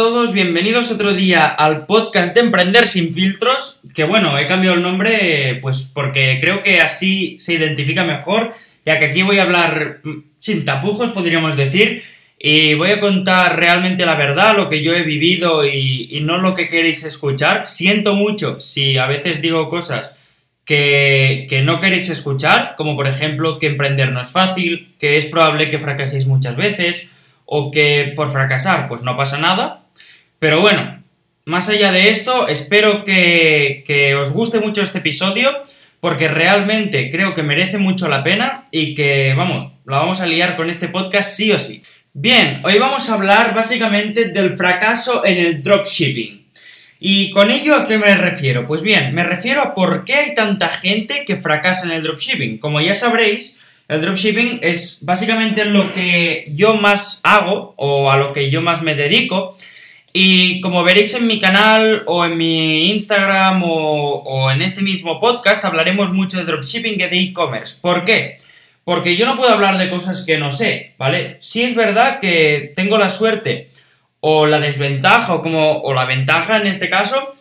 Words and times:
todos, 0.00 0.32
bienvenidos 0.32 0.90
otro 0.90 1.12
día 1.12 1.46
al 1.46 1.84
podcast 1.84 2.32
de 2.32 2.40
Emprender 2.40 2.88
sin 2.88 3.12
filtros, 3.12 3.80
que 3.94 4.04
bueno, 4.04 4.38
he 4.38 4.46
cambiado 4.46 4.74
el 4.74 4.82
nombre 4.82 5.58
pues 5.60 5.92
porque 5.94 6.38
creo 6.40 6.62
que 6.62 6.80
así 6.80 7.36
se 7.38 7.52
identifica 7.52 8.02
mejor, 8.02 8.54
ya 8.86 8.98
que 8.98 9.04
aquí 9.04 9.20
voy 9.20 9.38
a 9.38 9.42
hablar 9.42 10.00
mm, 10.02 10.22
sin 10.38 10.64
tapujos, 10.64 11.10
podríamos 11.10 11.54
decir, 11.54 12.02
y 12.38 12.72
voy 12.72 12.92
a 12.92 13.00
contar 13.00 13.58
realmente 13.58 14.06
la 14.06 14.14
verdad, 14.14 14.56
lo 14.56 14.70
que 14.70 14.82
yo 14.82 14.94
he 14.94 15.02
vivido 15.02 15.66
y, 15.66 16.18
no 16.22 16.38
lo 16.38 16.54
que 16.54 16.68
queréis 16.68 17.04
escuchar. 17.04 17.66
Siento 17.66 18.14
mucho 18.14 18.58
si 18.58 18.96
a 18.96 19.04
veces 19.04 19.42
digo 19.42 19.68
cosas 19.68 20.16
que, 20.64 21.46
que 21.46 21.60
no 21.60 21.78
queréis 21.78 22.08
escuchar, 22.08 22.74
como 22.78 22.96
por 22.96 23.06
ejemplo 23.06 23.58
que 23.58 23.66
emprender 23.66 24.12
no 24.12 24.22
es 24.22 24.32
fácil, 24.32 24.94
que 24.98 25.18
es 25.18 25.26
probable 25.26 25.68
que 25.68 25.78
fracaséis 25.78 26.26
muchas 26.26 26.56
veces, 26.56 27.10
o 27.44 27.70
que 27.70 28.14
por 28.16 28.30
fracasar 28.30 28.88
pues 28.88 29.02
no 29.02 29.14
pasa 29.14 29.36
nada. 29.36 29.79
Pero 30.40 30.60
bueno, 30.60 31.04
más 31.44 31.68
allá 31.68 31.92
de 31.92 32.08
esto, 32.08 32.48
espero 32.48 33.04
que, 33.04 33.84
que 33.86 34.16
os 34.16 34.32
guste 34.32 34.58
mucho 34.58 34.82
este 34.82 34.98
episodio 34.98 35.62
porque 36.00 36.28
realmente 36.28 37.10
creo 37.10 37.34
que 37.34 37.42
merece 37.42 37.78
mucho 37.78 38.08
la 38.08 38.24
pena 38.24 38.64
y 38.72 38.94
que, 38.94 39.34
vamos, 39.36 39.74
la 39.84 39.98
vamos 39.98 40.20
a 40.20 40.26
liar 40.26 40.56
con 40.56 40.68
este 40.68 40.88
podcast 40.88 41.32
sí 41.34 41.52
o 41.52 41.58
sí. 41.58 41.82
Bien, 42.12 42.60
hoy 42.64 42.78
vamos 42.78 43.08
a 43.08 43.14
hablar 43.14 43.54
básicamente 43.54 44.30
del 44.30 44.56
fracaso 44.56 45.24
en 45.24 45.38
el 45.38 45.62
dropshipping. 45.62 46.40
¿Y 46.98 47.30
con 47.30 47.50
ello 47.50 47.76
a 47.76 47.86
qué 47.86 47.98
me 47.98 48.14
refiero? 48.16 48.66
Pues 48.66 48.82
bien, 48.82 49.14
me 49.14 49.22
refiero 49.22 49.62
a 49.62 49.74
por 49.74 50.04
qué 50.04 50.14
hay 50.14 50.34
tanta 50.34 50.68
gente 50.68 51.24
que 51.26 51.36
fracasa 51.36 51.86
en 51.86 51.92
el 51.92 52.02
dropshipping. 52.02 52.58
Como 52.58 52.80
ya 52.80 52.94
sabréis, 52.94 53.60
el 53.88 54.00
dropshipping 54.00 54.60
es 54.62 54.98
básicamente 55.02 55.64
lo 55.66 55.92
que 55.92 56.46
yo 56.54 56.74
más 56.76 57.20
hago 57.24 57.74
o 57.76 58.10
a 58.10 58.16
lo 58.16 58.32
que 58.32 58.50
yo 58.50 58.60
más 58.62 58.82
me 58.82 58.94
dedico. 58.94 59.54
Y 60.12 60.60
como 60.60 60.82
veréis 60.82 61.14
en 61.14 61.26
mi 61.26 61.38
canal 61.38 62.02
o 62.06 62.24
en 62.24 62.36
mi 62.36 62.90
Instagram 62.90 63.62
o, 63.64 64.50
en 64.50 64.62
este 64.62 64.82
mismo 64.82 65.20
podcast 65.20 65.64
hablaremos 65.64 66.12
mucho 66.12 66.36
de 66.38 66.44
dropshipping 66.44 66.94
y 66.94 66.96
de 66.96 67.20
e-commerce. 67.20 67.78
¿Por 67.80 68.04
qué? 68.04 68.36
Porque 68.82 69.16
yo 69.16 69.26
no 69.26 69.36
puedo 69.36 69.52
hablar 69.52 69.78
de 69.78 69.88
cosas 69.88 70.24
que 70.26 70.38
no 70.38 70.50
sé, 70.50 70.94
¿vale? 70.98 71.36
Sí 71.40 71.62
es 71.62 71.76
verdad 71.76 72.18
que 72.18 72.72
tengo 72.74 72.98
la 72.98 73.08
suerte 73.08 73.70
o 74.18 74.46
la 74.46 74.58
desventaja 74.58 75.34
o, 75.34 75.42
como, 75.42 75.80
o 75.82 75.94
la 75.94 76.06
ventaja 76.06 76.56
en 76.56 76.66
este 76.66 76.88
caso 76.88 77.34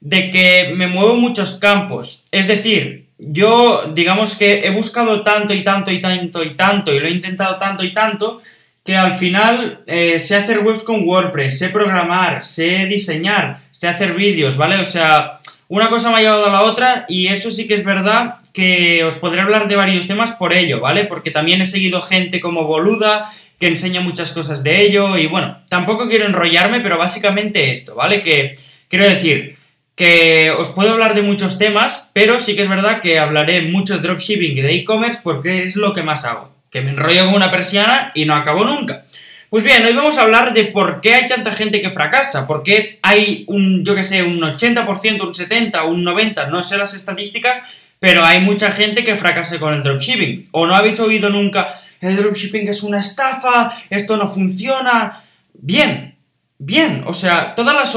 de 0.00 0.30
que 0.30 0.72
me 0.74 0.88
muevo 0.88 1.14
en 1.14 1.20
muchos 1.20 1.58
campos. 1.58 2.24
Es 2.32 2.48
decir, 2.48 3.06
yo, 3.18 3.92
digamos 3.94 4.36
que 4.36 4.66
he 4.66 4.70
buscado 4.70 5.22
tanto 5.22 5.54
y 5.54 5.62
tanto 5.62 5.92
y 5.92 6.00
tanto 6.00 6.42
y 6.42 6.56
tanto 6.56 6.92
y 6.92 6.98
lo 6.98 7.06
he 7.06 7.12
intentado 7.12 7.56
tanto 7.56 7.84
y 7.84 7.94
tanto 7.94 8.40
que 8.86 8.96
al 8.96 9.14
final 9.14 9.80
eh, 9.86 10.18
sé 10.18 10.36
hacer 10.36 10.60
webs 10.60 10.84
con 10.84 11.06
WordPress, 11.06 11.58
sé 11.58 11.68
programar, 11.70 12.44
sé 12.44 12.86
diseñar, 12.86 13.62
sé 13.72 13.88
hacer 13.88 14.14
vídeos, 14.14 14.56
¿vale? 14.56 14.76
O 14.76 14.84
sea, 14.84 15.38
una 15.68 15.90
cosa 15.90 16.10
me 16.10 16.18
ha 16.18 16.22
llevado 16.22 16.46
a 16.46 16.52
la 16.52 16.62
otra 16.62 17.04
y 17.08 17.26
eso 17.26 17.50
sí 17.50 17.66
que 17.66 17.74
es 17.74 17.84
verdad 17.84 18.36
que 18.52 19.02
os 19.04 19.16
podré 19.16 19.40
hablar 19.40 19.66
de 19.68 19.76
varios 19.76 20.06
temas 20.06 20.32
por 20.32 20.52
ello, 20.52 20.80
¿vale? 20.80 21.04
Porque 21.04 21.32
también 21.32 21.60
he 21.60 21.66
seguido 21.66 22.00
gente 22.00 22.40
como 22.40 22.64
Boluda 22.64 23.30
que 23.58 23.66
enseña 23.66 24.00
muchas 24.00 24.32
cosas 24.32 24.62
de 24.62 24.82
ello 24.82 25.16
y 25.18 25.26
bueno, 25.26 25.58
tampoco 25.68 26.08
quiero 26.08 26.26
enrollarme, 26.26 26.80
pero 26.80 26.96
básicamente 26.96 27.70
esto, 27.70 27.94
¿vale? 27.94 28.22
Que 28.22 28.54
quiero 28.88 29.08
decir, 29.08 29.56
que 29.96 30.50
os 30.50 30.68
puedo 30.68 30.92
hablar 30.92 31.14
de 31.14 31.22
muchos 31.22 31.58
temas, 31.58 32.10
pero 32.12 32.38
sí 32.38 32.54
que 32.54 32.62
es 32.62 32.68
verdad 32.68 33.00
que 33.00 33.18
hablaré 33.18 33.62
mucho 33.62 33.96
de 33.96 34.00
dropshipping 34.00 34.58
y 34.58 34.60
de 34.60 34.74
e-commerce 34.74 35.20
porque 35.24 35.64
es 35.64 35.74
lo 35.74 35.92
que 35.92 36.02
más 36.02 36.24
hago, 36.24 36.52
que 36.70 36.80
me 36.80 36.90
enrollo 36.90 37.26
con 37.26 37.34
una 37.34 37.50
persiana 37.50 38.12
y 38.14 38.24
no 38.24 38.34
acabo 38.34 38.64
nunca. 38.64 39.04
Pues 39.48 39.62
bien, 39.62 39.84
hoy 39.86 39.92
vamos 39.92 40.18
a 40.18 40.22
hablar 40.22 40.52
de 40.52 40.64
por 40.64 41.00
qué 41.00 41.14
hay 41.14 41.28
tanta 41.28 41.52
gente 41.52 41.80
que 41.80 41.90
fracasa, 41.90 42.46
por 42.46 42.62
qué 42.62 42.98
hay 43.02 43.44
un, 43.46 43.84
yo 43.84 43.94
que 43.94 44.02
sé, 44.02 44.22
un 44.22 44.40
80%, 44.40 45.22
un 45.22 45.32
70%, 45.32 45.88
un 45.88 46.04
90%, 46.04 46.48
no 46.48 46.62
sé 46.62 46.76
las 46.76 46.94
estadísticas, 46.94 47.62
pero 48.00 48.24
hay 48.24 48.40
mucha 48.40 48.72
gente 48.72 49.04
que 49.04 49.16
fracasa 49.16 49.58
con 49.58 49.72
el 49.72 49.82
dropshipping. 49.82 50.48
¿O 50.50 50.66
no 50.66 50.74
habéis 50.74 50.98
oído 51.00 51.30
nunca, 51.30 51.80
el 52.00 52.16
dropshipping 52.16 52.68
es 52.68 52.82
una 52.82 53.00
estafa, 53.00 53.82
esto 53.88 54.16
no 54.16 54.26
funciona? 54.26 55.22
Bien, 55.54 56.16
bien, 56.58 57.04
o 57.06 57.14
sea, 57.14 57.54
todas 57.54 57.74
las, 57.74 57.96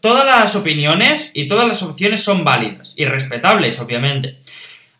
todas 0.00 0.26
las 0.26 0.54
opiniones 0.54 1.30
y 1.34 1.48
todas 1.48 1.66
las 1.66 1.82
opciones 1.82 2.22
son 2.22 2.44
válidas 2.44 2.92
y 2.96 3.06
respetables, 3.06 3.80
obviamente. 3.80 4.38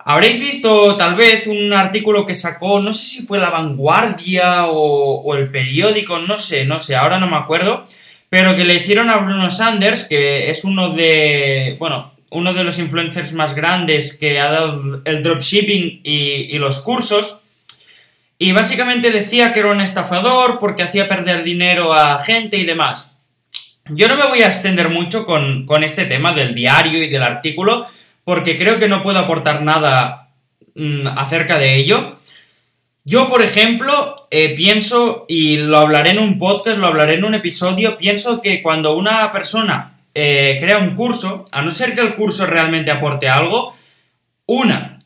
Habréis 0.04 0.38
visto 0.38 0.96
tal 0.96 1.14
vez 1.14 1.46
un 1.46 1.72
artículo 1.72 2.26
que 2.26 2.34
sacó, 2.34 2.80
no 2.80 2.92
sé 2.92 3.06
si 3.06 3.26
fue 3.26 3.38
La 3.38 3.50
Vanguardia 3.50 4.66
o, 4.66 5.34
el 5.34 5.50
periódico, 5.50 6.18
no 6.18 6.36
sé, 6.38 6.64
no 6.64 6.78
sé, 6.78 6.94
ahora 6.94 7.18
no 7.18 7.26
me 7.26 7.36
acuerdo, 7.36 7.86
pero 8.28 8.54
que 8.54 8.64
le 8.64 8.74
hicieron 8.74 9.08
a 9.08 9.16
Bruno 9.16 9.50
Sanders, 9.50 10.04
que 10.04 10.50
es 10.50 10.64
uno 10.64 10.90
de, 10.90 11.76
bueno, 11.78 12.12
uno 12.30 12.52
de 12.52 12.64
los 12.64 12.78
influencers 12.78 13.32
más 13.32 13.54
grandes 13.54 14.16
que 14.18 14.40
ha 14.40 14.50
dado 14.50 15.02
el 15.04 15.22
dropshipping 15.22 16.00
y, 16.04 16.48
y 16.50 16.58
los 16.58 16.80
cursos, 16.82 17.40
y 18.38 18.52
básicamente 18.52 19.10
decía 19.10 19.52
que 19.52 19.60
era 19.60 19.70
un 19.70 19.80
estafador 19.80 20.58
porque 20.58 20.82
hacía 20.82 21.08
perder 21.08 21.44
dinero 21.44 21.94
a 21.94 22.18
gente 22.18 22.58
y 22.58 22.64
demás. 22.64 23.14
Yo 23.90 24.08
no 24.08 24.16
me 24.16 24.26
voy 24.26 24.42
a 24.42 24.48
extender 24.48 24.88
mucho 24.88 25.26
con, 25.26 25.66
este 25.82 26.06
tema 26.06 26.32
del 26.32 26.54
diario 26.54 27.02
y 27.02 27.10
del 27.10 27.22
artículo 27.22 27.86
porque 28.24 28.58
creo 28.58 28.78
que 28.78 28.88
no 28.88 29.02
puedo 29.02 29.18
aportar 29.18 29.62
nada 29.62 30.30
mm, 30.74 31.06
acerca 31.06 31.58
de 31.58 31.76
ello. 31.76 32.18
Yo, 33.04 33.28
por 33.28 33.42
ejemplo, 33.42 34.26
eh, 34.30 34.54
pienso, 34.56 35.26
y 35.28 35.58
lo 35.58 35.78
hablaré 35.78 36.10
en 36.10 36.18
un 36.18 36.38
podcast, 36.38 36.78
lo 36.78 36.86
hablaré 36.86 37.14
en 37.14 37.24
un 37.24 37.34
episodio, 37.34 37.96
pienso 37.96 38.40
que 38.40 38.62
cuando 38.62 38.96
una 38.96 39.30
persona 39.30 39.94
eh, 40.14 40.56
crea 40.60 40.78
un 40.78 40.94
curso, 40.94 41.44
a 41.52 41.60
no 41.60 41.70
ser 41.70 41.94
que 41.94 42.00
el 42.00 42.14
curso 42.14 42.46
realmente 42.46 42.90
aporte 42.90 43.28
algo, 43.28 43.76
una, 44.46 44.98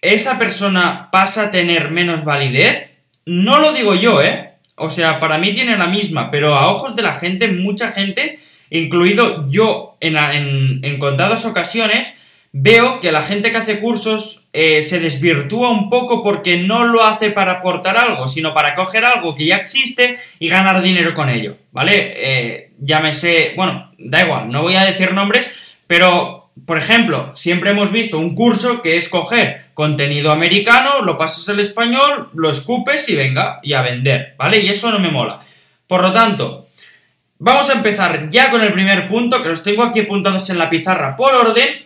esa 0.00 0.38
persona 0.38 1.08
pasa 1.10 1.44
a 1.44 1.50
tener 1.50 1.90
menos 1.90 2.24
validez, 2.24 2.92
no 3.24 3.58
lo 3.58 3.72
digo 3.72 3.94
yo, 3.94 4.22
¿eh? 4.22 4.52
O 4.76 4.90
sea, 4.90 5.18
para 5.20 5.38
mí 5.38 5.54
tiene 5.54 5.76
la 5.78 5.86
misma, 5.86 6.30
pero 6.30 6.54
a 6.54 6.70
ojos 6.70 6.94
de 6.96 7.02
la 7.02 7.14
gente, 7.14 7.48
mucha 7.48 7.90
gente, 7.90 8.38
incluido 8.70 9.48
yo 9.48 9.96
en, 10.00 10.98
contadas 10.98 11.44
ocasiones, 11.46 12.22
veo 12.52 13.00
que 13.00 13.12
la 13.12 13.22
gente 13.22 13.50
que 13.50 13.56
hace 13.56 13.78
cursos 13.78 14.46
eh, 14.52 14.82
se 14.82 15.00
desvirtúa 15.00 15.70
un 15.70 15.90
poco 15.90 16.22
porque 16.22 16.56
no 16.58 16.84
lo 16.84 17.04
hace 17.04 17.30
para 17.30 17.52
aportar 17.52 17.98
algo, 17.98 18.28
sino 18.28 18.54
para 18.54 18.74
coger 18.74 19.04
algo 19.04 19.34
que 19.34 19.46
ya 19.46 19.56
existe 19.56 20.18
y 20.38 20.48
ganar 20.48 20.82
dinero 20.82 21.14
con 21.14 21.28
ello, 21.28 21.56
¿vale? 21.72 22.12
Eh, 22.16 22.70
llámese, 22.78 23.52
bueno, 23.56 23.92
da 23.98 24.24
igual, 24.24 24.50
no 24.50 24.62
voy 24.62 24.76
a 24.76 24.84
decir 24.84 25.12
nombres, 25.12 25.54
pero 25.86 26.46
por 26.64 26.78
ejemplo, 26.78 27.34
siempre 27.34 27.70
hemos 27.70 27.92
visto 27.92 28.18
un 28.18 28.34
curso 28.34 28.80
que 28.80 28.96
es 28.96 29.10
coger 29.10 29.66
contenido 29.74 30.32
americano, 30.32 31.02
lo 31.02 31.18
pasas 31.18 31.48
al 31.50 31.60
español, 31.60 32.30
lo 32.32 32.50
escupes 32.50 33.08
y 33.10 33.16
venga, 33.16 33.60
y 33.62 33.74
a 33.74 33.82
vender, 33.82 34.34
¿vale? 34.38 34.60
Y 34.60 34.68
eso 34.68 34.90
no 34.90 34.98
me 34.98 35.10
mola. 35.10 35.40
Por 35.86 36.00
lo 36.00 36.12
tanto, 36.12 36.68
vamos 37.38 37.68
a 37.68 37.74
empezar 37.74 38.30
ya 38.30 38.50
con 38.50 38.62
el 38.62 38.72
primer 38.72 39.06
punto, 39.06 39.42
que 39.42 39.50
los 39.50 39.62
tengo 39.62 39.84
aquí 39.84 40.00
apuntados 40.00 40.48
en 40.48 40.58
la 40.58 40.70
pizarra 40.70 41.14
por 41.14 41.34
orden. 41.34 41.85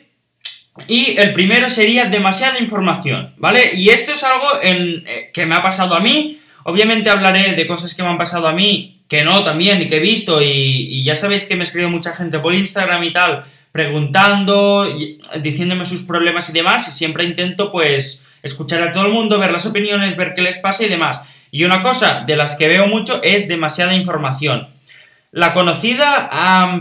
Y 0.89 1.19
el 1.19 1.33
primero 1.33 1.69
sería 1.69 2.07
demasiada 2.07 2.59
información, 2.59 3.35
¿vale? 3.39 3.75
Y 3.75 3.91
esto 3.91 4.13
es 4.13 4.23
algo 4.25 4.47
en, 4.63 5.05
eh, 5.07 5.31
que 5.33 5.47
me 5.47 5.55
ha 5.55 5.63
pasado 5.63 5.95
a 5.95 6.01
mí. 6.01 6.41
Obviamente 6.65 7.11
hablaré 7.11 7.55
de 7.55 7.67
cosas 7.67 7.95
que 7.95 8.03
me 8.03 8.09
han 8.09 8.19
pasado 8.19 8.47
a 8.49 8.53
mí, 8.53 9.03
que 9.09 9.25
no 9.25 9.43
también, 9.43 9.81
y 9.83 9.89
que 9.89 9.97
he 9.97 10.01
visto, 10.01 10.41
y, 10.43 10.47
y 10.47 11.05
ya 11.05 11.15
sabéis 11.15 11.47
que 11.47 11.57
me 11.57 11.65
escribe 11.65 11.87
mucha 11.89 12.13
gente 12.15 12.39
por 12.39 12.55
Instagram 12.55 13.03
y 13.05 13.13
tal 13.13 13.45
preguntando, 13.73 14.97
diciéndome 15.41 15.85
sus 15.85 16.03
problemas 16.03 16.49
y 16.51 16.53
demás, 16.53 16.89
y 16.89 16.93
siempre 16.93 17.25
intento 17.25 17.71
pues 17.71 18.25
escuchar 18.43 18.83
a 18.83 18.93
todo 18.93 19.07
el 19.07 19.13
mundo, 19.13 19.39
ver 19.39 19.53
las 19.53 19.67
opiniones, 19.67 20.17
ver 20.17 20.35
qué 20.35 20.43
les 20.43 20.59
pasa 20.59 20.85
y 20.85 20.89
demás. 20.89 21.23
Y 21.53 21.65
una 21.65 21.83
cosa 21.83 22.25
de 22.27 22.37
las 22.37 22.57
que 22.57 22.69
veo 22.69 22.87
mucho 22.87 23.23
es 23.23 23.49
demasiada 23.49 23.95
información. 23.95 24.69
La 25.33 25.53
conocida 25.53 26.31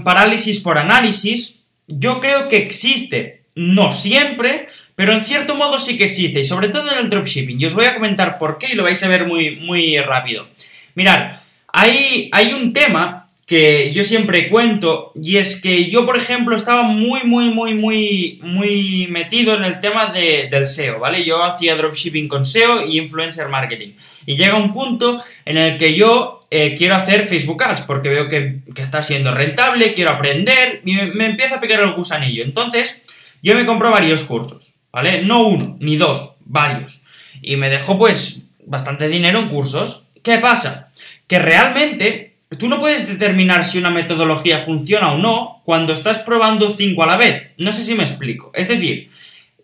parálisis 0.04 0.60
por 0.60 0.78
análisis, 0.78 1.62
yo 1.88 2.20
creo 2.20 2.48
que 2.48 2.58
existe, 2.58 3.39
no 3.60 3.92
siempre, 3.92 4.68
pero 4.96 5.14
en 5.14 5.22
cierto 5.22 5.56
modo 5.56 5.80
sí 5.80 5.98
que 5.98 6.06
existe, 6.06 6.40
y 6.40 6.44
sobre 6.46 6.70
todo 6.70 6.92
en 6.92 6.98
el 6.98 7.10
dropshipping. 7.10 7.60
Y 7.60 7.66
os 7.66 7.74
voy 7.74 7.86
a 7.86 7.94
comentar 7.94 8.38
por 8.38 8.58
qué 8.58 8.68
y 8.72 8.76
lo 8.76 8.84
vais 8.84 9.04
a 9.04 9.10
ver 9.10 9.28
muy, 9.28 9.58
muy 9.58 9.98
rápido. 9.98 10.48
Mirad, 10.96 11.42
hay, 11.68 12.30
hay 12.32 12.54
un 12.54 12.72
tema 12.72 13.28
que 13.46 13.92
yo 13.94 14.04
siempre 14.04 14.48
cuento, 14.48 15.12
y 15.22 15.38
es 15.38 15.62
que 15.62 15.90
yo, 15.90 16.06
por 16.06 16.16
ejemplo, 16.16 16.56
estaba 16.56 16.84
muy, 16.84 17.24
muy, 17.24 17.50
muy, 17.50 17.74
muy, 17.74 18.40
muy 18.44 19.08
metido 19.10 19.56
en 19.56 19.66
el 19.66 19.80
tema 19.82 20.14
del 20.14 20.66
SEO, 20.66 21.00
¿vale? 21.00 21.26
Yo 21.26 21.44
hacía 21.44 21.76
dropshipping 21.76 22.28
con 22.30 22.46
SEO 22.46 22.86
y 22.86 22.98
influencer 22.98 23.50
marketing. 23.50 23.94
Y 24.26 24.38
llega 24.38 24.56
un 24.56 24.72
punto 24.72 25.22
en 25.46 25.58
el 25.58 25.78
que 25.78 25.96
yo 25.96 26.40
eh, 26.52 26.76
quiero 26.78 26.96
hacer 26.96 27.28
Facebook 27.28 27.64
Ads, 27.64 27.82
porque 27.82 28.08
veo 28.08 28.30
que, 28.30 28.60
está 28.78 29.02
siendo 29.02 29.34
rentable, 29.34 29.94
quiero 29.94 30.12
aprender, 30.12 30.82
y 30.86 30.94
me, 30.94 31.08
me 31.08 31.26
empieza 31.26 31.56
a 31.56 31.60
pegar 31.60 31.82
el 31.82 31.94
gusanillo. 31.94 32.44
Entonces, 32.44 33.04
yo 33.42 33.56
me 33.56 33.66
compro 33.66 33.92
varios 33.92 34.24
cursos, 34.24 34.74
¿vale? 34.92 35.24
No 35.24 35.48
uno, 35.48 35.78
ni 35.80 35.98
dos, 35.98 36.34
varios. 36.46 37.02
Y 37.42 37.56
me 37.56 37.70
dejo, 37.70 37.98
pues, 37.98 38.44
bastante 38.66 39.08
dinero 39.08 39.40
en 39.40 39.50
cursos. 39.50 40.10
¿Qué 40.24 40.38
pasa? 40.38 40.92
Que 41.28 41.40
realmente 41.40 42.34
tú 42.58 42.68
no 42.68 42.80
puedes 42.80 43.08
determinar 43.08 43.64
si 43.64 43.78
una 43.78 43.90
metodología 43.90 44.64
funciona 44.64 45.12
o 45.12 45.18
no 45.18 45.62
cuando 45.64 45.94
estás 45.94 46.20
probando 46.20 46.72
cinco 46.72 47.04
a 47.04 47.08
la 47.08 47.18
vez. 47.18 47.52
No 47.58 47.72
sé 47.72 47.84
si 47.84 47.96
me 47.96 48.04
explico. 48.04 48.52
Es 48.54 48.68
decir, 48.68 49.10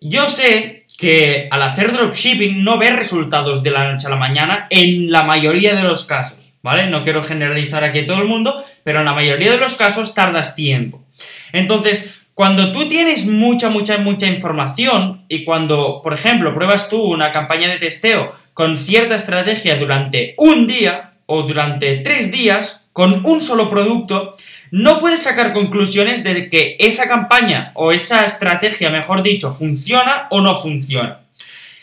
yo 0.01 0.27
sé 0.27 0.79
que 0.97 1.47
al 1.51 1.61
hacer 1.61 1.91
dropshipping 1.91 2.63
no 2.63 2.77
ves 2.77 2.95
resultados 2.95 3.63
de 3.63 3.71
la 3.71 3.91
noche 3.91 4.07
a 4.07 4.11
la 4.11 4.15
mañana 4.15 4.67
en 4.69 5.11
la 5.11 5.23
mayoría 5.23 5.75
de 5.75 5.83
los 5.83 6.05
casos, 6.05 6.53
¿vale? 6.61 6.87
No 6.87 7.03
quiero 7.03 7.21
generalizar 7.21 7.83
aquí 7.83 7.99
a 7.99 8.07
todo 8.07 8.21
el 8.21 8.27
mundo, 8.27 8.63
pero 8.83 8.99
en 8.99 9.05
la 9.05 9.13
mayoría 9.13 9.51
de 9.51 9.57
los 9.57 9.75
casos 9.75 10.13
tardas 10.13 10.55
tiempo. 10.55 11.03
Entonces, 11.51 12.13
cuando 12.35 12.73
tú 12.73 12.89
tienes 12.89 13.25
mucha, 13.27 13.69
mucha, 13.69 13.97
mucha 13.97 14.27
información 14.27 15.23
y 15.29 15.45
cuando, 15.45 16.01
por 16.03 16.13
ejemplo, 16.13 16.53
pruebas 16.53 16.89
tú 16.89 17.01
una 17.01 17.31
campaña 17.31 17.69
de 17.69 17.77
testeo 17.77 18.35
con 18.53 18.75
cierta 18.75 19.15
estrategia 19.15 19.77
durante 19.77 20.35
un 20.37 20.67
día 20.67 21.13
o 21.27 21.43
durante 21.43 21.95
tres 21.99 22.33
días 22.33 22.83
con 22.91 23.25
un 23.25 23.39
solo 23.39 23.69
producto, 23.69 24.35
no 24.69 24.99
puedes 24.99 25.23
sacar 25.23 25.53
conclusiones 25.53 26.25
de 26.25 26.49
que 26.49 26.75
esa 26.77 27.07
campaña 27.07 27.71
o 27.73 27.93
esa 27.93 28.25
estrategia, 28.25 28.89
mejor 28.89 29.23
dicho, 29.23 29.53
funciona 29.53 30.27
o 30.29 30.41
no 30.41 30.59
funciona. 30.59 31.21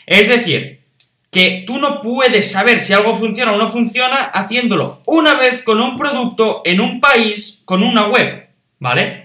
Es 0.05 0.29
decir, 0.29 0.81
que 1.31 1.63
tú 1.65 1.79
no 1.79 1.99
puedes 1.99 2.51
saber 2.51 2.79
si 2.79 2.93
algo 2.93 3.15
funciona 3.15 3.53
o 3.53 3.57
no 3.57 3.65
funciona 3.65 4.25
haciéndolo 4.25 5.01
una 5.07 5.33
vez 5.33 5.63
con 5.63 5.81
un 5.81 5.97
producto 5.97 6.61
en 6.63 6.79
un 6.79 6.99
país 6.99 7.63
con 7.65 7.81
una 7.81 8.07
web, 8.07 8.49
¿vale? 8.77 9.22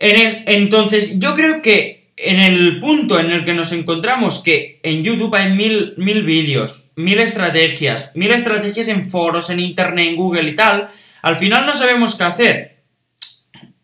Entonces, 0.00 1.18
yo 1.18 1.34
creo 1.34 1.62
que 1.62 1.98
en 2.16 2.40
el 2.40 2.80
punto 2.80 3.20
en 3.20 3.30
el 3.30 3.44
que 3.44 3.54
nos 3.54 3.72
encontramos, 3.72 4.40
que 4.40 4.80
en 4.82 5.04
YouTube 5.04 5.34
hay 5.34 5.54
mil, 5.54 5.94
mil 5.96 6.24
vídeos, 6.24 6.90
mil 6.96 7.20
estrategias, 7.20 8.10
mil 8.14 8.32
estrategias 8.32 8.88
en 8.88 9.08
foros, 9.10 9.50
en 9.50 9.60
Internet, 9.60 10.08
en 10.08 10.16
Google 10.16 10.50
y 10.50 10.54
tal, 10.54 10.88
al 11.22 11.36
final 11.36 11.66
no 11.66 11.74
sabemos 11.74 12.16
qué 12.16 12.24
hacer. 12.24 12.78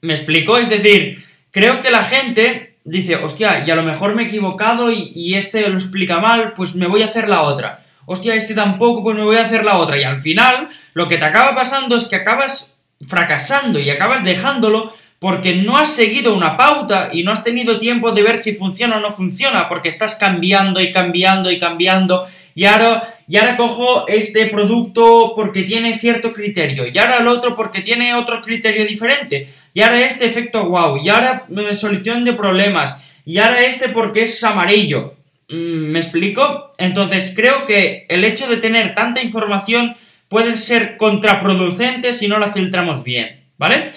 ¿Me 0.01 0.15
explico? 0.15 0.59
Es 0.59 0.69
decir, 0.69 1.25
creo 1.51 1.81
que 1.81 1.91
la 1.91 2.05
gente 2.05 2.77
dice, 2.85 3.17
hostia, 3.17 3.65
y 3.67 3.71
a 3.71 3.77
lo 3.77 3.83
mejor 3.83 4.15
me 4.15 4.23
he 4.23 4.27
equivocado 4.27 4.91
y, 4.93 5.35
este 5.35 5.69
lo 5.69 5.77
explica 5.77 6.21
mal, 6.21 6.53
pues 6.55 6.75
me 6.75 6.87
voy 6.87 7.03
a 7.03 7.07
hacer 7.07 7.29
la 7.29 7.43
otra. 7.43 7.85
Hostia, 8.07 8.35
este 8.35 8.55
tampoco, 8.55 9.03
pues 9.03 9.17
me 9.17 9.25
voy 9.25 9.37
a 9.37 9.45
hacer 9.45 9.65
la 9.65 9.79
otra. 9.79 9.99
Y 9.99 10.03
al 10.03 10.21
final, 10.21 10.69
lo 10.93 11.09
que 11.09 11.17
te 11.17 11.25
acaba 11.25 11.55
pasando 11.55 11.97
es 11.97 12.07
que 12.07 12.17
acabas 12.17 12.79
fracasando 13.07 13.79
y 13.79 13.89
acabas 13.89 14.25
dejándolo 14.25 14.93
porque 15.19 15.57
no 15.57 15.77
has 15.77 15.95
seguido 15.95 16.35
una 16.35 16.57
pauta 16.57 17.11
y 17.13 17.23
no 17.23 17.33
has 17.33 17.45
tenido 17.45 17.79
tiempo 17.79 18.13
de 18.13 18.23
ver 18.23 18.39
si 18.39 18.53
funciona 18.53 18.99
o 18.99 19.01
no 19.01 19.11
funciona, 19.11 19.69
porque 19.69 19.89
estás 19.89 20.17
cambiando 20.17 20.81
y 20.81 20.93
cambiando 20.93 21.51
y 21.51 21.59
cambiando 21.59 22.27
y 22.55 22.65
ahora, 22.67 23.19
y 23.27 23.37
ahora 23.37 23.57
cojo 23.57 24.07
este 24.07 24.47
producto 24.47 25.33
porque 25.35 25.65
tiene 25.65 25.99
cierto 25.99 26.33
criterio, 26.33 26.87
y 26.87 26.97
ahora 26.99 27.19
el 27.19 27.27
otro 27.27 27.57
porque 27.57 27.81
tiene 27.81 28.15
otro 28.15 28.41
criterio 28.43 28.87
diferente, 28.87 29.49
y 29.73 29.83
ahora 29.83 30.07
este 30.07 30.27
efecto 30.27 30.69
wow, 30.69 30.99
y 31.03 31.09
ahora 31.09 31.47
solución 31.73 32.25
de 32.25 32.35
problemas, 32.35 33.03
y 33.25 33.39
ahora 33.39 33.65
este 33.65 33.89
porque 33.89 34.23
es 34.23 34.45
amarillo. 34.45 35.15
Mm, 35.49 35.91
¿Me 35.91 35.99
explico? 35.99 36.71
Entonces 36.79 37.33
creo 37.35 37.67
que 37.67 38.07
el 38.09 38.25
hecho 38.25 38.47
de 38.49 38.59
tener 38.59 38.95
tanta 38.95 39.21
información 39.21 39.97
puede 40.29 40.57
ser 40.57 40.97
contraproducente 40.97 42.13
si 42.13 42.29
no 42.29 42.39
la 42.39 42.53
filtramos 42.53 43.03
bien, 43.03 43.45
¿vale? 43.59 43.91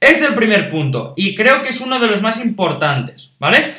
Este 0.00 0.20
es 0.20 0.28
el 0.30 0.34
primer 0.34 0.70
punto, 0.70 1.12
y 1.14 1.34
creo 1.34 1.60
que 1.60 1.68
es 1.68 1.80
uno 1.82 2.00
de 2.00 2.06
los 2.06 2.22
más 2.22 2.42
importantes, 2.42 3.34
¿vale? 3.38 3.74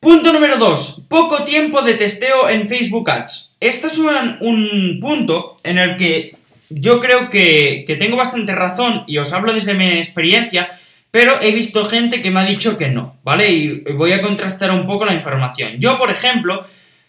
Punto 0.00 0.32
número 0.32 0.56
2. 0.56 1.04
Poco 1.06 1.44
tiempo 1.44 1.82
de 1.82 1.94
testeo 1.94 2.48
en 2.48 2.66
Facebook 2.66 3.10
Ads. 3.10 3.54
Esto 3.60 3.88
es 3.88 3.98
un, 3.98 4.98
punto 5.02 5.58
en 5.62 5.76
el 5.76 5.96
que 5.96 6.36
yo 6.70 6.98
creo 6.98 7.28
que, 7.28 7.84
tengo 7.98 8.16
bastante 8.16 8.54
razón 8.54 9.04
y 9.06 9.18
os 9.18 9.34
hablo 9.34 9.52
desde 9.52 9.74
mi 9.74 9.86
experiencia, 9.92 10.70
pero 11.10 11.34
he 11.42 11.52
visto 11.52 11.84
gente 11.84 12.22
que 12.22 12.30
me 12.30 12.40
ha 12.40 12.46
dicho 12.46 12.78
que 12.78 12.88
no, 12.88 13.16
¿vale? 13.22 13.50
Y 13.50 13.84
voy 13.92 14.12
a 14.12 14.22
contrastar 14.22 14.70
un 14.72 14.86
poco 14.86 15.04
la 15.04 15.14
información. 15.14 15.78
Yo, 15.78 15.98
por 15.98 16.10
ejemplo, 16.10 16.66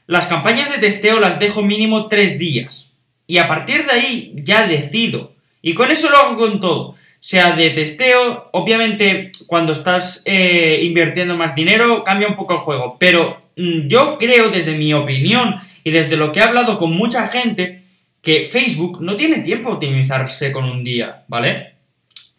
las 0.08 0.28
campañas 0.28 0.74
de 0.74 0.80
testeo 0.80 1.22
las 1.22 1.40
dejo 1.40 1.62
mínimo 1.62 2.08
3 2.08 2.38
días. 2.38 2.92
Y 3.28 3.38
a 3.38 3.48
partir 3.48 3.86
de 3.86 3.92
ahí 3.94 4.34
ya 4.36 4.68
decido. 4.68 5.32
Y 5.62 5.74
con 5.74 5.90
eso 5.90 6.10
lo 6.10 6.18
hago 6.18 6.38
con 6.38 6.60
todo 6.60 6.96
sea 7.26 7.56
de 7.56 7.72
testeo. 7.72 8.50
Obviamente, 8.52 9.32
cuando 9.48 9.74
estás 9.74 10.22
eh, 10.28 10.82
invirtiendo 10.84 11.36
más 11.36 11.56
dinero, 11.56 12.04
cambia 12.04 12.28
un 12.28 12.36
poco 12.36 12.54
el 12.54 12.60
juego. 12.60 12.98
Pero 13.00 13.42
mm, 13.58 13.88
yo 13.88 14.20
creo, 14.20 14.50
desde 14.50 14.78
mi 14.78 14.94
opinión 14.94 15.56
y 15.84 15.90
desde 15.90 16.18
lo 16.18 16.32
que 16.32 16.40
he 16.40 16.44
hablado 16.44 16.78
con 16.78 16.92
mucha 16.92 17.26
gente, 17.26 17.82
que 18.22 18.46
Facebook 18.46 19.02
no 19.02 19.16
tiene 19.16 19.40
tiempo 19.40 19.70
a 19.70 19.74
optimizarse 19.74 20.52
con 20.52 20.66
un 20.66 20.84
día, 20.84 21.24
¿vale? 21.28 21.74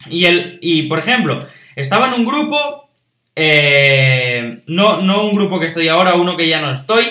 Y, 0.09 0.23
el, 0.23 0.57
y 0.61 0.83
por 0.83 0.99
ejemplo, 0.99 1.39
estaba 1.75 2.07
en 2.07 2.13
un 2.13 2.25
grupo, 2.25 2.89
eh, 3.35 4.61
no, 4.67 5.01
no 5.01 5.25
un 5.25 5.35
grupo 5.35 5.59
que 5.59 5.65
estoy 5.65 5.89
ahora, 5.89 6.15
uno 6.15 6.37
que 6.37 6.47
ya 6.47 6.61
no 6.61 6.71
estoy, 6.71 7.03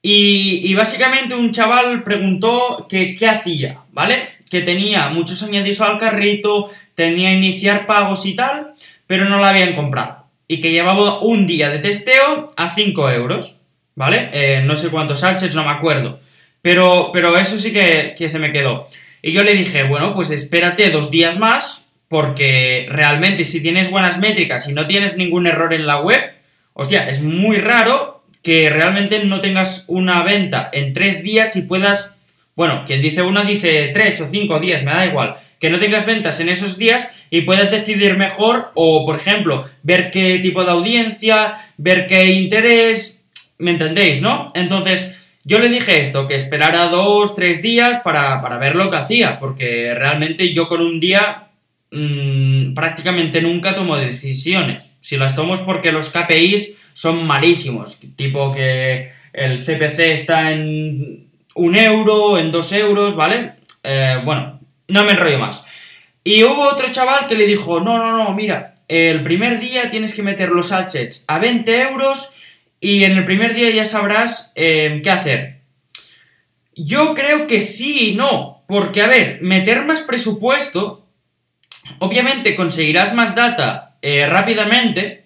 y, 0.00 0.62
y 0.64 0.74
básicamente 0.74 1.34
un 1.34 1.52
chaval 1.52 2.02
preguntó 2.02 2.86
que 2.88 3.12
qué 3.12 3.28
hacía, 3.28 3.80
¿vale? 3.92 4.37
Que 4.48 4.62
tenía 4.62 5.08
muchos 5.08 5.42
añadidos 5.42 5.80
al 5.80 5.98
carrito, 5.98 6.70
tenía 6.94 7.32
iniciar 7.32 7.86
pagos 7.86 8.26
y 8.26 8.34
tal, 8.34 8.74
pero 9.06 9.24
no 9.24 9.38
la 9.38 9.50
habían 9.50 9.74
comprado. 9.74 10.24
Y 10.46 10.60
que 10.60 10.70
llevaba 10.70 11.20
un 11.20 11.46
día 11.46 11.70
de 11.70 11.78
testeo 11.78 12.48
a 12.56 12.70
5 12.70 13.10
euros, 13.10 13.60
¿vale? 13.94 14.30
Eh, 14.32 14.62
no 14.64 14.76
sé 14.76 14.88
cuántos 14.88 15.20
sachets, 15.20 15.54
no 15.54 15.64
me 15.64 15.70
acuerdo. 15.70 16.20
Pero, 16.62 17.10
pero 17.12 17.36
eso 17.36 17.58
sí 17.58 17.72
que, 17.72 18.14
que 18.16 18.28
se 18.28 18.38
me 18.38 18.52
quedó. 18.52 18.86
Y 19.22 19.32
yo 19.32 19.42
le 19.42 19.54
dije, 19.54 19.82
bueno, 19.84 20.14
pues 20.14 20.30
espérate 20.30 20.90
dos 20.90 21.10
días 21.10 21.38
más, 21.38 21.88
porque 22.08 22.86
realmente 22.90 23.44
si 23.44 23.62
tienes 23.62 23.90
buenas 23.90 24.18
métricas 24.18 24.68
y 24.68 24.72
no 24.72 24.86
tienes 24.86 25.16
ningún 25.16 25.46
error 25.46 25.72
en 25.74 25.86
la 25.86 26.00
web, 26.00 26.32
hostia, 26.72 27.08
es 27.08 27.22
muy 27.22 27.58
raro 27.58 28.24
que 28.42 28.70
realmente 28.70 29.22
no 29.24 29.40
tengas 29.40 29.84
una 29.88 30.22
venta 30.22 30.70
en 30.72 30.92
tres 30.92 31.22
días 31.22 31.56
y 31.56 31.62
puedas 31.62 32.17
bueno, 32.58 32.82
quien 32.84 33.00
dice 33.00 33.22
una 33.22 33.44
dice 33.44 33.92
tres 33.94 34.20
o 34.20 34.28
cinco 34.28 34.54
o 34.54 34.58
diez, 34.58 34.82
me 34.82 34.90
da 34.90 35.06
igual. 35.06 35.36
Que 35.60 35.70
no 35.70 35.78
tengas 35.78 36.04
ventas 36.04 36.40
en 36.40 36.48
esos 36.48 36.76
días 36.76 37.14
y 37.30 37.42
puedas 37.42 37.70
decidir 37.70 38.16
mejor 38.16 38.72
o, 38.74 39.06
por 39.06 39.14
ejemplo, 39.14 39.66
ver 39.84 40.10
qué 40.10 40.40
tipo 40.40 40.64
de 40.64 40.72
audiencia, 40.72 41.54
ver 41.76 42.08
qué 42.08 42.32
interés, 42.32 43.24
¿me 43.58 43.70
entendéis, 43.70 44.20
no? 44.20 44.48
Entonces, 44.54 45.14
yo 45.44 45.60
le 45.60 45.68
dije 45.68 46.00
esto, 46.00 46.26
que 46.26 46.34
esperara 46.34 46.88
dos, 46.88 47.36
tres 47.36 47.62
días 47.62 48.00
para, 48.02 48.58
ver 48.58 48.74
lo 48.74 48.90
que 48.90 48.96
hacía, 48.96 49.38
porque 49.38 49.94
realmente 49.94 50.52
yo 50.52 50.66
con 50.66 50.80
un 50.80 50.98
día 50.98 51.50
mmm, 51.92 52.74
prácticamente 52.74 53.40
nunca 53.40 53.72
tomo 53.72 53.96
decisiones. 53.96 54.96
Si 54.98 55.16
las 55.16 55.36
tomo 55.36 55.54
es 55.54 55.60
porque 55.60 55.92
los 55.92 56.10
KPIs 56.10 56.74
son 56.92 57.24
malísimos, 57.24 58.00
tipo 58.16 58.50
que 58.50 59.12
el 59.32 59.60
CPC 59.60 60.00
está 60.10 60.50
en 60.50 61.27
un 61.58 61.76
euro, 61.76 62.38
en 62.38 62.50
dos 62.50 62.72
euros, 62.72 63.16
¿vale? 63.16 63.54
Eh, 63.82 64.20
bueno, 64.24 64.60
no 64.88 65.04
me 65.04 65.12
enrollo 65.12 65.38
más. 65.38 65.64
Y 66.24 66.42
hubo 66.44 66.62
otro 66.68 66.90
chaval 66.90 67.26
que 67.26 67.34
le 67.34 67.46
dijo, 67.46 67.80
no, 67.80 67.98
no, 67.98 68.16
no, 68.16 68.32
mira, 68.32 68.74
el 68.88 69.22
primer 69.22 69.60
día 69.60 69.90
tienes 69.90 70.14
que 70.14 70.22
meter 70.22 70.50
los 70.50 70.68
sachets 70.68 71.24
a 71.28 71.38
20 71.38 71.82
euros 71.82 72.32
y 72.80 73.04
en 73.04 73.16
el 73.16 73.24
primer 73.24 73.54
día 73.54 73.70
ya 73.70 73.84
sabrás 73.84 74.52
eh, 74.54 75.00
qué 75.02 75.10
hacer. 75.10 75.60
Yo 76.74 77.14
creo 77.14 77.46
que 77.46 77.60
sí 77.60 78.10
y 78.10 78.14
no, 78.14 78.62
porque 78.68 79.02
a 79.02 79.08
ver, 79.08 79.40
meter 79.42 79.84
más 79.84 80.02
presupuesto, 80.02 81.06
obviamente 81.98 82.54
conseguirás 82.54 83.14
más 83.14 83.34
data 83.34 83.96
eh, 84.00 84.26
rápidamente, 84.26 85.24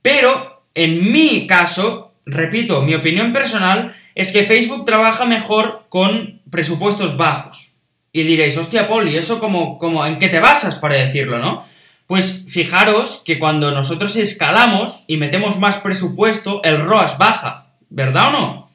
pero 0.00 0.64
en 0.74 1.10
mi 1.10 1.46
caso, 1.46 2.14
repito, 2.24 2.82
mi 2.82 2.94
opinión 2.94 3.32
personal, 3.32 3.96
es 4.16 4.32
que 4.32 4.44
Facebook 4.44 4.86
trabaja 4.86 5.26
mejor 5.26 5.84
con 5.90 6.40
presupuestos 6.50 7.18
bajos. 7.18 7.74
Y 8.12 8.22
diréis, 8.22 8.56
hostia, 8.56 8.88
Paul, 8.88 9.12
¿y 9.12 9.18
eso 9.18 9.38
como, 9.38 9.76
como 9.76 10.06
en 10.06 10.18
qué 10.18 10.30
te 10.30 10.40
basas 10.40 10.76
para 10.76 10.96
decirlo, 10.96 11.38
no? 11.38 11.64
Pues 12.06 12.46
fijaros 12.48 13.22
que 13.26 13.38
cuando 13.38 13.70
nosotros 13.72 14.16
escalamos 14.16 15.04
y 15.06 15.18
metemos 15.18 15.58
más 15.58 15.76
presupuesto, 15.76 16.62
el 16.64 16.80
ROAS 16.80 17.18
baja, 17.18 17.66
¿verdad 17.90 18.28
o 18.28 18.30
no? 18.30 18.70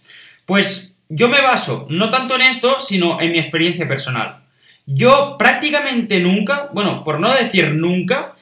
Pues 0.45 0.95
yo 1.09 1.27
me 1.27 1.41
baso 1.41 1.87
no 1.89 2.11
tanto 2.11 2.35
en 2.35 2.43
esto, 2.43 2.79
sino 2.79 3.19
en 3.19 3.31
mi 3.31 3.39
experiencia 3.39 3.87
personal. 3.87 4.43
Yo 4.85 5.37
prácticamente 5.39 6.19
nunca, 6.19 6.69
bueno, 6.71 7.03
por 7.03 7.19
no 7.19 7.33
decir 7.33 7.71
nunca, 7.71 8.35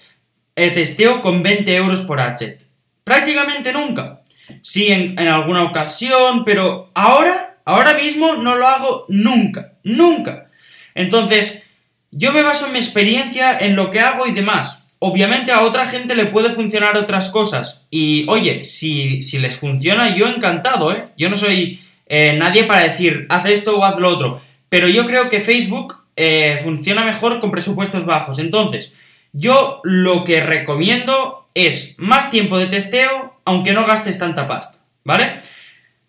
eh, 0.54 0.72
testeo 0.72 1.22
con 1.22 1.44
20 1.44 1.74
euros 1.76 2.02
por 2.02 2.20
hatchet. 2.20 2.68
Prácticamente 3.06 3.72
nunca. 3.72 4.19
Sí, 4.62 4.88
en, 4.88 5.18
alguna 5.20 5.64
ocasión, 5.64 6.44
pero 6.44 6.92
ahora, 6.94 7.58
ahora 7.66 7.94
mismo 7.94 8.36
no 8.36 8.56
lo 8.56 8.68
hago 8.68 9.06
nunca, 9.08 9.74
nunca. 9.84 10.50
Entonces, 10.96 11.66
yo 12.12 12.32
me 12.32 12.44
baso 12.44 12.68
en 12.68 12.74
mi 12.74 12.80
experiencia, 12.80 13.58
en 13.60 13.76
lo 13.76 13.92
que 13.92 14.00
hago 14.00 14.26
y 14.26 14.32
demás. 14.32 14.86
Obviamente 15.00 15.52
a 15.52 15.62
otra 15.62 15.86
gente 15.86 16.16
le 16.16 16.26
puede 16.26 16.50
funcionar 16.50 16.98
otras 16.98 17.30
cosas. 17.30 17.88
Y 17.90 18.28
oye, 18.28 18.64
si, 18.64 19.22
si 19.22 19.40
les 19.40 19.56
funciona, 19.56 20.16
yo 20.16 20.28
encantado, 20.28 20.92
¿eh? 20.92 21.08
Yo 21.18 21.30
no 21.30 21.36
soy 21.36 21.80
eh, 22.08 22.36
nadie 22.38 22.66
para 22.66 22.84
decir, 22.84 23.26
haz 23.30 23.46
esto 23.46 23.78
o 23.78 23.86
haz 23.86 23.98
lo 24.00 24.10
otro. 24.10 24.42
Pero 24.68 24.88
yo 24.88 25.06
creo 25.06 25.30
que 25.30 25.40
Facebook 25.40 26.04
eh, 26.16 26.60
funciona 26.64 27.06
mejor 27.06 27.40
con 27.40 27.52
presupuestos 27.52 28.06
bajos. 28.06 28.40
Entonces, 28.40 28.94
yo 29.32 29.80
lo 29.84 30.24
que 30.24 30.42
recomiendo 30.42 31.48
es 31.54 31.96
más 31.98 32.32
tiempo 32.32 32.58
de 32.58 32.66
testeo, 32.66 33.39
aunque 33.50 33.74
no 33.74 33.84
gastes 33.84 34.20
tanta 34.20 34.48
pasta, 34.48 34.80
¿vale? 35.04 35.40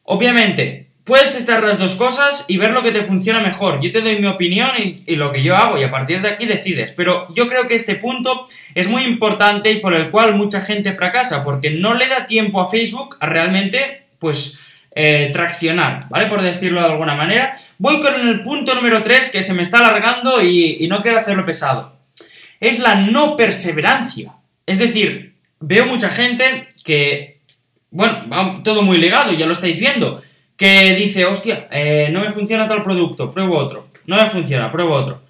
Obviamente, 0.02 0.88
puedes 1.04 1.32
testar 1.32 1.64
las 1.64 1.78
dos 1.78 1.94
cosas 1.94 2.44
y 2.48 2.58
ver 2.58 2.72
lo 2.72 2.82
que 2.82 2.92
te 2.92 3.02
funciona 3.02 3.40
mejor. 3.40 3.80
Yo 3.80 3.90
te 3.90 4.02
doy 4.02 4.18
mi 4.18 4.26
opinión 4.26 4.70
y, 4.76 5.16
lo 5.16 5.32
que 5.32 5.42
yo 5.42 5.56
hago 5.56 5.78
y 5.78 5.82
a 5.82 5.90
partir 5.90 6.20
de 6.20 6.28
aquí 6.28 6.44
decides. 6.44 6.92
Pero 6.92 7.32
yo 7.32 7.48
creo 7.48 7.66
que 7.66 7.76
este 7.76 7.94
punto 7.94 8.44
es 8.74 8.88
muy 8.88 9.04
importante 9.04 9.72
y 9.72 9.80
por 9.80 9.94
el 9.94 10.10
cual 10.10 10.34
mucha 10.34 10.60
gente 10.60 10.92
fracasa, 10.92 11.42
porque 11.42 11.70
no 11.70 11.94
le 11.94 12.08
da 12.08 12.26
tiempo 12.26 12.60
a 12.60 12.70
Facebook 12.70 13.16
a 13.20 13.26
realmente, 13.26 14.02
pues, 14.18 14.60
eh, 14.94 15.30
traccionar, 15.32 16.00
¿vale? 16.10 16.26
Por 16.26 16.42
decirlo 16.42 16.80
de 16.80 16.88
alguna 16.88 17.14
manera. 17.14 17.56
Voy 17.78 18.00
con 18.00 18.14
el 18.20 18.42
punto 18.42 18.74
número 18.74 19.00
3 19.00 19.30
que 19.30 19.42
se 19.42 19.54
me 19.54 19.62
está 19.62 19.78
alargando 19.78 20.42
y, 20.42 20.76
y 20.80 20.88
no 20.88 21.00
quiero 21.00 21.16
hacerlo 21.16 21.46
pesado. 21.46 21.96
Es 22.60 22.78
la 22.78 22.96
no 22.96 23.34
perseverancia. 23.34 24.34
Es 24.66 24.78
decir, 24.78 25.30
veo 25.60 25.86
mucha 25.86 26.08
gente 26.08 26.68
que, 26.84 27.40
bueno, 27.90 28.62
todo 28.64 28.82
muy 28.82 28.98
ligado, 28.98 29.32
ya 29.32 29.46
lo 29.46 29.52
estáis 29.52 29.78
viendo 29.78 30.22
que 30.60 30.94
dice, 30.94 31.24
hostia, 31.24 31.68
eh, 31.70 32.10
no 32.12 32.20
me 32.20 32.32
funciona 32.32 32.68
tal 32.68 32.82
producto, 32.82 33.30
pruebo 33.30 33.56
otro. 33.56 33.88
No 34.04 34.16
me 34.16 34.26
funciona, 34.26 34.70
pruebo 34.70 34.92
otro. 34.92 35.22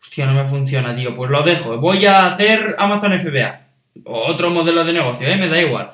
Hostia, 0.00 0.26
no 0.26 0.32
me 0.32 0.44
funciona, 0.44 0.92
tío, 0.92 1.14
pues 1.14 1.30
lo 1.30 1.44
dejo. 1.44 1.78
Voy 1.78 2.04
a 2.04 2.26
hacer 2.26 2.74
Amazon 2.80 3.16
FBA. 3.16 3.60
Otro 4.04 4.50
modelo 4.50 4.84
de 4.84 4.92
negocio, 4.92 5.28
¿eh? 5.28 5.36
Me 5.36 5.46
da 5.46 5.62
igual. 5.62 5.92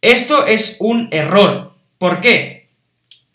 Esto 0.00 0.46
es 0.46 0.76
un 0.78 1.08
error. 1.10 1.72
¿Por 1.98 2.20
qué? 2.20 2.68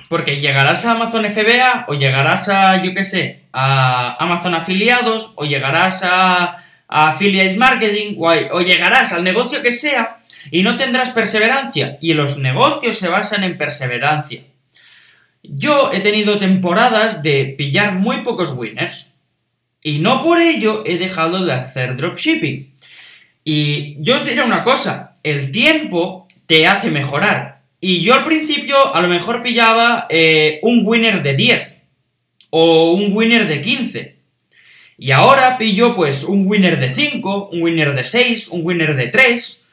Porque 0.07 0.39
llegarás 0.39 0.85
a 0.85 0.91
Amazon 0.91 1.29
FBA 1.29 1.83
o 1.89 1.95
llegarás 1.95 2.47
a, 2.47 2.81
yo 2.81 2.93
qué 2.93 3.03
sé, 3.03 3.47
a 3.51 4.15
Amazon 4.23 4.55
afiliados 4.55 5.33
o 5.35 5.43
llegarás 5.43 6.05
a, 6.05 6.63
affiliate 6.87 7.57
marketing 7.57 8.15
o 8.17 8.61
llegarás 8.61 9.13
al 9.13 9.23
negocio 9.23 9.61
que 9.61 9.71
sea 9.71 10.19
y 10.51 10.63
no 10.63 10.77
tendrás 10.77 11.11
perseverancia. 11.11 11.97
Y 12.01 12.13
los 12.13 12.37
negocios 12.37 12.97
se 12.97 13.09
basan 13.09 13.43
en 13.43 13.57
perseverancia. 13.57 14.41
Yo 15.43 15.91
he 15.93 15.99
tenido 15.99 16.37
temporadas 16.39 17.23
de 17.23 17.55
pillar 17.57 17.93
muy 17.93 18.17
pocos 18.17 18.53
winners. 18.57 19.13
Y 19.81 19.99
no 19.99 20.23
por 20.23 20.39
ello 20.39 20.83
he 20.85 20.97
dejado 20.97 21.45
de 21.45 21.53
hacer 21.53 21.95
dropshipping. 21.95 22.73
Y 23.43 23.95
yo 24.01 24.15
os 24.15 24.25
diré 24.25 24.41
una 24.41 24.63
cosa, 24.63 25.13
el 25.23 25.51
tiempo 25.51 26.27
te 26.47 26.67
hace 26.67 26.91
mejorar. 26.91 27.61
Y 27.79 28.01
yo 28.01 28.15
al 28.15 28.25
principio 28.25 28.93
a 28.93 29.01
lo 29.01 29.07
mejor 29.07 29.41
pillaba 29.41 30.07
eh, 30.09 30.59
un 30.63 30.81
winner 30.83 31.21
de 31.21 31.35
10 31.35 31.81
o 32.49 32.91
un 32.91 33.15
winner 33.15 33.47
de 33.47 33.61
15. 33.61 34.16
Y 34.97 35.11
ahora 35.11 35.57
pillo 35.57 35.95
pues 35.95 36.23
un 36.23 36.47
winner 36.47 36.79
de 36.79 36.93
5, 36.93 37.49
un 37.51 37.61
winner 37.61 37.93
de 37.93 38.03
6, 38.03 38.49
un 38.49 38.65
winner 38.65 38.95
de 38.95 39.07
3. 39.07 39.63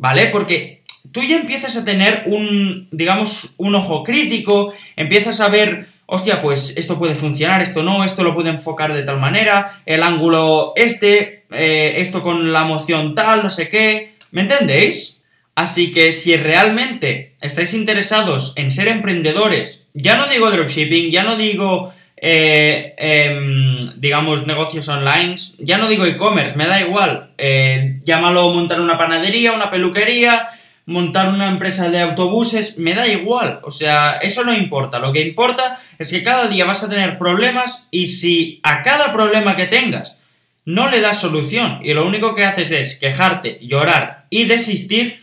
¿vale? 0.00 0.28
Porque 0.28 0.82
tú 1.12 1.22
ya 1.22 1.36
empiezas 1.36 1.76
a 1.76 1.84
tener 1.84 2.24
un, 2.26 2.88
digamos, 2.90 3.54
un 3.58 3.74
ojo 3.74 4.02
crítico, 4.02 4.72
empiezas 4.96 5.40
a 5.40 5.48
ver, 5.48 5.88
hostia, 6.06 6.40
pues 6.40 6.76
esto 6.76 6.98
puede 6.98 7.14
funcionar, 7.14 7.60
esto 7.60 7.82
no, 7.82 8.02
esto 8.02 8.24
lo 8.24 8.34
puede 8.34 8.48
enfocar 8.48 8.94
de 8.94 9.02
tal 9.02 9.20
manera, 9.20 9.82
el 9.84 10.02
ángulo 10.02 10.72
este, 10.74 11.44
eh, 11.50 11.94
esto 11.98 12.22
con 12.22 12.52
la 12.52 12.64
moción 12.64 13.14
tal, 13.14 13.42
no 13.42 13.50
sé 13.50 13.68
qué, 13.68 14.14
¿me 14.30 14.40
entendéis? 14.40 15.20
Así 15.54 15.92
que 15.92 16.12
si 16.12 16.34
realmente 16.36 17.34
estáis 17.42 17.74
interesados 17.74 18.54
en 18.56 18.70
ser 18.70 18.88
emprendedores, 18.88 19.86
ya 19.92 20.16
no 20.16 20.28
digo 20.28 20.50
dropshipping, 20.50 21.10
ya 21.10 21.24
no 21.24 21.36
digo 21.36 21.92
eh, 22.22 22.94
em, 22.98 23.80
digamos, 23.96 24.46
negocios 24.46 24.86
online, 24.88 25.36
ya 25.58 25.78
no 25.78 25.88
digo 25.88 26.04
e-commerce, 26.04 26.56
me 26.56 26.66
da 26.66 26.80
igual, 26.80 27.30
eh, 27.38 28.00
llámalo 28.04 28.52
montar 28.52 28.80
una 28.80 28.98
panadería, 28.98 29.52
una 29.52 29.70
peluquería, 29.70 30.48
montar 30.84 31.30
una 31.30 31.48
empresa 31.48 31.88
de 31.88 32.00
autobuses, 32.00 32.78
me 32.78 32.92
da 32.92 33.08
igual, 33.08 33.60
o 33.62 33.70
sea, 33.70 34.18
eso 34.20 34.44
no 34.44 34.54
importa, 34.54 34.98
lo 34.98 35.12
que 35.12 35.22
importa 35.22 35.78
es 35.98 36.10
que 36.10 36.22
cada 36.22 36.48
día 36.48 36.66
vas 36.66 36.84
a 36.84 36.90
tener 36.90 37.16
problemas 37.16 37.88
y 37.90 38.06
si 38.06 38.60
a 38.64 38.82
cada 38.82 39.14
problema 39.14 39.56
que 39.56 39.66
tengas 39.66 40.20
no 40.66 40.90
le 40.90 41.00
das 41.00 41.20
solución 41.20 41.80
y 41.82 41.94
lo 41.94 42.06
único 42.06 42.34
que 42.34 42.44
haces 42.44 42.70
es 42.70 43.00
quejarte, 43.00 43.58
llorar 43.62 44.26
y 44.28 44.44
desistir, 44.44 45.22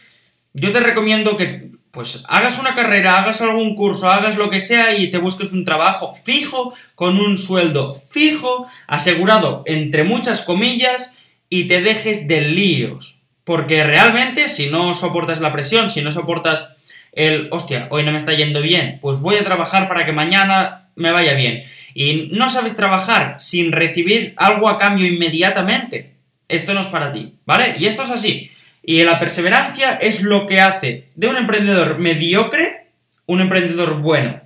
yo 0.54 0.72
te 0.72 0.80
recomiendo 0.80 1.38
que 1.38 1.77
pues 1.98 2.24
hagas 2.28 2.60
una 2.60 2.76
carrera, 2.76 3.18
hagas 3.18 3.42
algún 3.42 3.74
curso, 3.74 4.08
hagas 4.08 4.38
lo 4.38 4.52
que 4.52 4.60
sea 4.60 4.96
y 4.96 5.10
te 5.10 5.18
busques 5.18 5.52
un 5.52 5.66
trabajo 5.66 6.14
fijo, 6.14 6.76
con 6.94 7.20
un 7.20 7.38
sueldo 7.38 7.96
fijo, 7.96 8.68
asegurado 8.86 9.64
entre 9.66 10.04
muchas 10.04 10.44
comillas, 10.44 11.16
y 11.50 11.64
te 11.64 11.82
dejes 11.82 12.28
de 12.28 12.42
líos. 12.42 13.18
Porque 13.44 13.84
realmente, 13.84 14.48
si 14.48 14.70
no 14.70 14.94
soportas 14.94 15.42
la 15.42 15.52
presión, 15.52 15.90
si 15.90 16.04
no 16.04 16.12
soportas 16.12 16.76
el, 17.14 17.48
hostia, 17.50 17.88
hoy 17.90 18.04
no 18.04 18.12
me 18.12 18.20
está 18.20 18.36
yendo 18.36 18.62
bien, 18.62 19.00
pues 19.02 19.20
voy 19.20 19.38
a 19.38 19.44
trabajar 19.44 19.88
para 19.88 20.06
que 20.06 20.12
mañana 20.12 20.92
me 20.96 21.12
vaya 21.12 21.34
bien. 21.34 21.64
Y 21.96 22.30
no 22.32 22.48
sabes 22.48 22.76
trabajar 22.76 23.38
sin 23.40 23.72
recibir 23.72 24.36
algo 24.38 24.70
a 24.70 24.78
cambio 24.78 25.08
inmediatamente. 25.08 26.14
Esto 26.48 26.76
no 26.76 26.82
es 26.82 26.88
para 26.88 27.12
ti, 27.12 27.34
¿vale? 27.48 27.74
Y 27.80 27.88
esto 27.88 28.04
es 28.04 28.12
así. 28.12 28.52
Y 28.88 29.04
la 29.04 29.20
perseverancia 29.20 29.96
es 29.96 30.22
lo 30.22 30.48
que 30.48 30.62
hace 30.62 31.10
de 31.14 31.28
un 31.28 31.36
emprendedor 31.36 32.00
mediocre 32.00 32.88
un 33.26 33.42
emprendedor 33.42 34.00
bueno. 34.00 34.40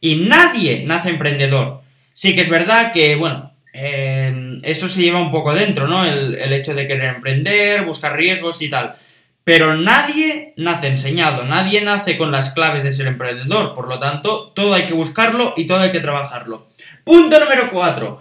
Y 0.00 0.16
nadie 0.16 0.82
nace 0.84 1.10
emprendedor. 1.10 1.82
Sí 2.12 2.34
que 2.34 2.40
es 2.40 2.48
verdad 2.48 2.90
que, 2.90 3.14
bueno, 3.14 3.52
eh, 3.72 4.58
eso 4.64 4.88
se 4.88 5.02
lleva 5.02 5.20
un 5.20 5.30
poco 5.30 5.54
dentro, 5.54 5.86
¿no? 5.86 6.04
El, 6.04 6.34
el 6.34 6.52
hecho 6.52 6.74
de 6.74 6.88
querer 6.88 7.14
emprender, 7.14 7.84
buscar 7.84 8.16
riesgos 8.16 8.60
y 8.62 8.68
tal. 8.68 8.96
Pero 9.44 9.76
nadie 9.76 10.54
nace 10.56 10.88
enseñado, 10.88 11.44
nadie 11.44 11.80
nace 11.80 12.18
con 12.18 12.32
las 12.32 12.52
claves 12.54 12.82
de 12.82 12.90
ser 12.90 13.06
emprendedor. 13.06 13.74
Por 13.74 13.86
lo 13.86 14.00
tanto, 14.00 14.52
todo 14.56 14.74
hay 14.74 14.86
que 14.86 14.94
buscarlo 14.94 15.54
y 15.56 15.68
todo 15.68 15.78
hay 15.78 15.92
que 15.92 16.00
trabajarlo. 16.00 16.66
Punto 17.04 17.38
número 17.38 17.70
4. 17.70 18.20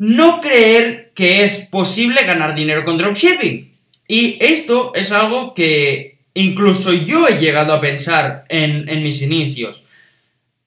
No 0.00 0.38
creer 0.42 1.12
que 1.14 1.44
es 1.44 1.66
posible 1.70 2.24
ganar 2.24 2.54
dinero 2.54 2.84
con 2.84 2.98
dropshipping. 2.98 3.71
Y 4.12 4.36
esto 4.40 4.92
es 4.94 5.10
algo 5.10 5.54
que 5.54 6.18
incluso 6.34 6.92
yo 6.92 7.26
he 7.28 7.38
llegado 7.38 7.72
a 7.72 7.80
pensar 7.80 8.44
en, 8.50 9.02
mis 9.02 9.22
inicios. 9.22 9.86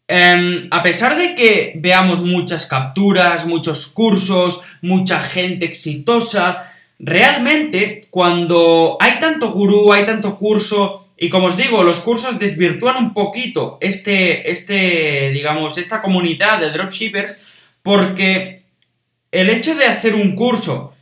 Em, 0.08 0.68
a 0.72 0.82
pesar 0.82 1.16
de 1.16 1.36
que 1.36 1.74
veamos 1.76 2.22
muchas 2.22 2.66
capturas, 2.66 3.46
muchos 3.46 3.86
cursos, 3.86 4.62
mucha 4.82 5.20
gente 5.20 5.68
exitosa, 5.68 6.74
realmente 6.98 8.08
cuando 8.10 8.98
hay 9.00 9.20
tanto 9.20 9.52
gurú, 9.52 9.94
hay 9.94 10.08
tanto 10.08 10.40
curso, 10.40 11.10
y 11.16 11.30
como 11.30 11.46
os 11.46 11.56
digo, 11.56 11.84
los 11.84 12.00
cursos 12.00 12.40
desvirtúan 12.40 12.98
un 12.98 13.14
poquito 13.14 13.78
este, 13.80 14.50
este, 14.50 15.30
digamos, 15.30 15.78
esta 15.78 16.02
comunidad 16.02 16.62
de 16.62 16.72
dropshippers, 16.72 17.44
porque 17.84 18.58
el 19.32 19.52
hecho 19.52 19.76
de 19.76 19.86
hacer 19.86 20.16
un 20.16 20.34
curso 20.34 20.95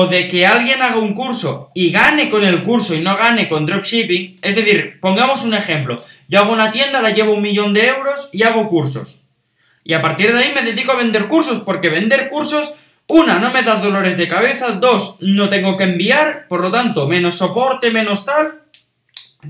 o 0.00 0.06
de 0.06 0.28
que 0.28 0.46
alguien 0.46 0.80
haga 0.80 0.98
un 0.98 1.12
curso 1.12 1.72
y 1.74 1.90
gane 1.90 2.30
con 2.30 2.44
el 2.44 2.62
curso 2.62 2.94
y 2.94 3.00
no 3.00 3.16
gane 3.16 3.48
con 3.48 3.66
dropshipping, 3.66 4.36
es 4.40 4.54
decir, 4.54 5.00
pongamos 5.00 5.44
un 5.44 5.54
ejemplo, 5.54 5.96
yo 6.28 6.38
hago 6.38 6.52
una 6.52 6.70
tienda, 6.70 7.02
la 7.02 7.10
llevo 7.10 7.32
un 7.32 7.42
millón 7.42 7.74
de 7.74 7.88
euros 7.88 8.30
y 8.32 8.44
hago 8.44 8.68
cursos. 8.68 9.24
Y 9.82 9.94
a 9.94 10.00
partir 10.00 10.32
de 10.32 10.38
ahí 10.38 10.52
me 10.54 10.62
dedico 10.62 10.92
a 10.92 10.98
vender 10.98 11.26
cursos, 11.26 11.62
porque 11.62 11.88
vender 11.88 12.28
cursos, 12.28 12.76
una, 13.08 13.40
no 13.40 13.50
me 13.50 13.64
da 13.64 13.74
dolores 13.80 14.16
de 14.16 14.28
cabeza, 14.28 14.70
dos, 14.74 15.16
no 15.18 15.48
tengo 15.48 15.76
que 15.76 15.82
enviar, 15.82 16.46
por 16.46 16.60
lo 16.60 16.70
tanto, 16.70 17.08
menos 17.08 17.34
soporte, 17.34 17.90
menos 17.90 18.24
tal. 18.24 18.60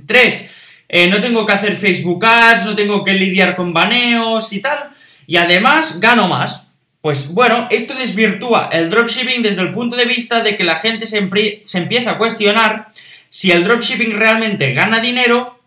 Tres, 0.06 0.50
eh, 0.88 1.08
no 1.08 1.20
tengo 1.20 1.44
que 1.44 1.52
hacer 1.52 1.76
Facebook 1.76 2.24
Ads, 2.24 2.64
no 2.64 2.74
tengo 2.74 3.04
que 3.04 3.12
lidiar 3.12 3.54
con 3.54 3.74
baneos 3.74 4.50
y 4.54 4.62
tal. 4.62 4.92
Y 5.26 5.36
además 5.36 6.00
gano 6.00 6.26
más, 6.26 6.67
pues 7.00 7.32
bueno, 7.32 7.68
esto 7.70 7.94
desvirtúa 7.94 8.68
el 8.72 8.90
dropshipping 8.90 9.42
desde 9.42 9.62
el 9.62 9.72
punto 9.72 9.96
de 9.96 10.04
vista 10.04 10.42
de 10.42 10.56
que 10.56 10.64
la 10.64 10.76
gente 10.76 11.06
se, 11.06 11.18
empieza 11.18 12.10
a 12.10 12.18
cuestionar 12.18 12.88
si 13.28 13.52
el 13.52 13.64
dropshipping 13.64 14.18
realmente 14.18 14.72
gana 14.72 15.00
dinero, 15.00 15.60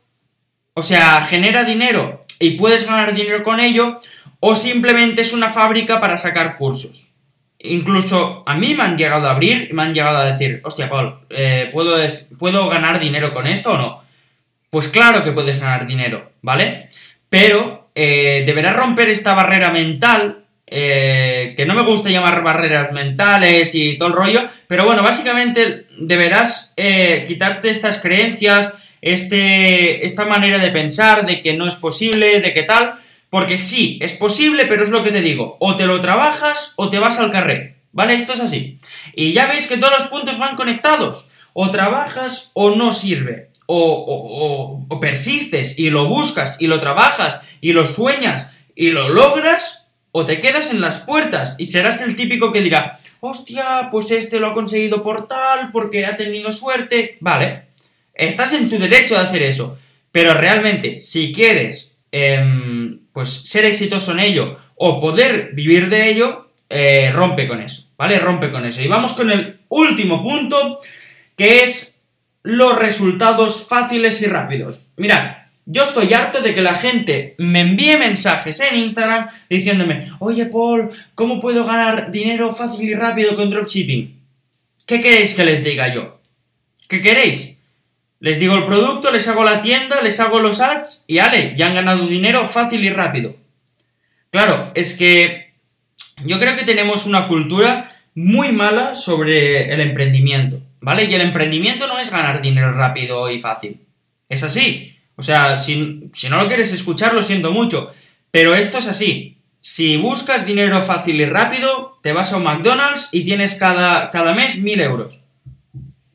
o 0.73 0.81
sea, 0.81 1.21
genera 1.21 1.63
dinero 1.63 2.21
y 2.39 2.51
puedes 2.51 2.85
ganar 2.85 3.13
dinero 3.13 3.43
con 3.43 3.59
ello, 3.59 3.97
o 4.39 4.55
simplemente 4.55 5.21
es 5.21 5.31
una 5.31 5.53
fábrica 5.53 6.01
para 6.01 6.17
sacar 6.17 6.57
cursos. 6.57 7.13
Incluso 7.59 8.43
a 8.47 8.55
mí 8.55 8.73
me 8.73 8.83
han 8.83 8.97
llegado 8.97 9.27
a 9.27 9.31
abrir 9.31 9.67
y 9.69 9.73
me 9.73 9.83
han 9.83 9.93
llegado 9.93 10.17
a 10.17 10.25
decir, 10.25 10.61
hostia, 10.63 10.89
Paul, 10.89 11.19
eh, 11.29 11.69
¿puedo, 11.71 11.95
¿puedo 12.39 12.67
ganar 12.67 13.00
dinero 13.00 13.33
con 13.33 13.45
esto 13.45 13.73
o 13.73 13.77
no? 13.77 14.03
Pues 14.71 14.88
claro 14.88 15.23
que 15.23 15.31
puedes 15.31 15.59
ganar 15.59 15.85
dinero, 15.85 16.31
¿vale? 16.41 16.89
Pero 17.29 17.91
eh, 17.93 18.43
deberás 18.45 18.75
romper 18.75 19.09
esta 19.09 19.35
barrera 19.35 19.69
mental 19.69 20.40
eh, 20.71 21.53
que 21.57 21.65
no 21.65 21.75
me 21.75 21.83
gusta 21.83 22.09
llamar 22.09 22.41
barreras 22.41 22.93
mentales 22.93 23.75
y 23.75 23.97
todo 23.97 24.09
el 24.09 24.15
rollo, 24.15 24.47
pero 24.67 24.85
bueno, 24.85 25.03
básicamente 25.03 25.85
deberás 25.99 26.73
eh, 26.77 27.25
quitarte 27.27 27.69
estas 27.69 28.01
creencias, 28.01 28.77
este, 29.01 30.05
esta 30.05 30.25
manera 30.25 30.59
de 30.59 30.71
pensar 30.71 31.25
de 31.25 31.41
que 31.41 31.53
no 31.53 31.67
es 31.67 31.75
posible, 31.75 32.39
de 32.39 32.53
que 32.53 32.63
tal, 32.63 32.95
Porque 33.29 33.57
sí, 33.57 33.97
es 34.01 34.11
posible, 34.11 34.65
pero 34.65 34.83
es 34.83 34.89
lo 34.89 35.03
que 35.03 35.11
te 35.11 35.21
digo. 35.21 35.55
O 35.59 35.77
te 35.77 35.85
lo 35.85 36.01
trabajas 36.01 36.73
o 36.75 36.89
te 36.89 36.99
vas 36.99 37.17
al 37.17 37.31
carré. 37.31 37.77
¿Vale? 37.93 38.13
Esto 38.13 38.33
es 38.33 38.41
así. 38.41 38.77
Y 39.15 39.31
ya 39.31 39.47
veis 39.47 39.67
que 39.67 39.77
todos 39.77 39.93
los 39.97 40.07
puntos 40.09 40.37
van 40.37 40.57
conectados. 40.57 41.29
O 41.53 41.71
trabajas 41.71 42.51
o 42.55 42.75
no 42.75 42.91
sirve. 42.91 43.49
O, 43.67 44.85
o, 44.89 44.99
persistes 44.99 45.79
y 45.79 45.89
lo 45.89 46.09
buscas 46.09 46.61
y 46.61 46.67
lo 46.67 46.81
trabajas 46.81 47.41
y 47.61 47.71
lo 47.71 47.85
sueñas 47.85 48.53
y 48.75 48.91
lo 48.91 49.07
logras. 49.07 49.80
O 50.11 50.25
te 50.25 50.39
quedas 50.39 50.71
en 50.71 50.81
las 50.81 50.99
puertas 50.99 51.55
y 51.57 51.65
serás 51.65 52.01
el 52.01 52.15
típico 52.15 52.51
que 52.51 52.61
dirá, 52.61 52.97
hostia, 53.19 53.87
pues 53.91 54.11
este 54.11 54.39
lo 54.39 54.47
ha 54.47 54.53
conseguido 54.53 55.01
por 55.01 55.27
tal, 55.27 55.71
porque 55.71 56.05
ha 56.05 56.17
tenido 56.17 56.51
suerte. 56.51 57.17
Vale, 57.21 57.63
estás 58.13 58.53
en 58.53 58.69
tu 58.69 58.77
derecho 58.77 59.15
de 59.15 59.21
hacer 59.21 59.43
eso. 59.43 59.77
Pero 60.11 60.33
realmente, 60.33 60.99
si 60.99 61.31
quieres 61.31 61.91
Em, 62.11 62.99
pues 63.13 63.29
ser 63.29 63.63
exitoso 63.63 64.11
en 64.11 64.19
ello 64.19 64.57
o 64.75 64.99
poder 64.99 65.51
vivir 65.53 65.89
de 65.89 66.09
ello, 66.09 66.49
eh, 66.69 67.09
rompe 67.13 67.47
con 67.47 67.61
eso, 67.61 67.89
¿vale? 67.97 68.19
Rompe 68.19 68.51
con 68.51 68.65
eso. 68.65 68.81
Y 68.81 68.87
vamos 68.87 69.13
con 69.13 69.31
el 69.31 69.61
último 69.69 70.21
punto, 70.21 70.77
que 71.37 71.63
es 71.63 72.01
los 72.43 72.77
resultados 72.77 73.65
fáciles 73.65 74.21
y 74.21 74.25
rápidos. 74.25 74.89
Mirad, 74.97 75.37
yo 75.65 75.83
estoy 75.83 76.13
harto 76.13 76.41
de 76.41 76.53
que 76.53 76.61
la 76.61 76.75
gente 76.75 77.35
me 77.37 77.61
envíe 77.61 77.97
mensajes 77.97 78.59
en 78.59 78.77
Instagram 78.77 79.29
diciéndome, 79.49 80.11
oye 80.19 80.45
Paul, 80.45 80.89
¿cómo 81.15 81.39
puedo 81.39 81.65
ganar 81.65 82.11
dinero 82.11 82.51
fácil 82.51 82.89
y 82.89 82.95
rápido 82.95 83.35
con 83.35 83.49
dropshipping? 83.49 84.19
¿Qué 84.85 85.01
queréis 85.01 85.35
que 85.35 85.45
les 85.45 85.63
diga 85.63 85.93
yo? 85.93 86.19
¿Qué 86.87 86.99
queréis? 86.99 87.57
Les 88.19 88.39
digo 88.39 88.55
el 88.55 88.65
producto, 88.65 89.11
les 89.11 89.27
hago 89.27 89.43
la 89.43 89.61
tienda, 89.61 90.01
les 90.01 90.19
hago 90.19 90.39
los 90.39 90.61
ads 90.61 91.05
y 91.07 91.19
ale, 91.19 91.55
ya 91.57 91.67
han 91.67 91.75
ganado 91.75 92.07
dinero 92.07 92.47
fácil 92.47 92.83
y 92.83 92.89
rápido. 92.89 93.35
Claro, 94.29 94.71
es 94.75 94.95
que 94.95 95.53
yo 96.25 96.39
creo 96.39 96.55
que 96.55 96.65
tenemos 96.65 97.05
una 97.05 97.27
cultura 97.27 97.95
muy 98.13 98.51
mala 98.51 98.95
sobre 98.95 99.73
el 99.73 99.79
emprendimiento, 99.79 100.61
¿vale? 100.81 101.05
Y 101.05 101.13
el 101.13 101.21
emprendimiento 101.21 101.87
no 101.87 101.99
es 101.99 102.11
ganar 102.11 102.41
dinero 102.41 102.73
rápido 102.73 103.29
y 103.31 103.39
fácil. 103.39 103.79
Es 104.29 104.43
así. 104.43 104.90
O 105.21 105.23
sea, 105.23 105.55
si, 105.55 105.77
no 106.31 106.37
lo 106.41 106.47
quieres 106.47 106.73
escuchar, 106.73 107.13
lo 107.13 107.21
siento 107.21 107.51
mucho. 107.51 107.91
Pero 108.31 108.55
esto 108.55 108.79
es 108.79 108.87
así. 108.87 109.37
Si 109.61 109.95
buscas 109.95 110.47
dinero 110.47 110.81
fácil 110.81 111.21
y 111.21 111.25
rápido, 111.25 111.99
te 112.01 112.11
vas 112.11 112.33
a 112.33 112.37
un 112.37 112.43
McDonald's 112.43 113.09
y 113.11 113.23
tienes 113.23 113.53
cada, 113.53 114.09
cada 114.09 114.33
mes 114.33 114.57
mil 114.63 114.81
euros. 114.81 115.19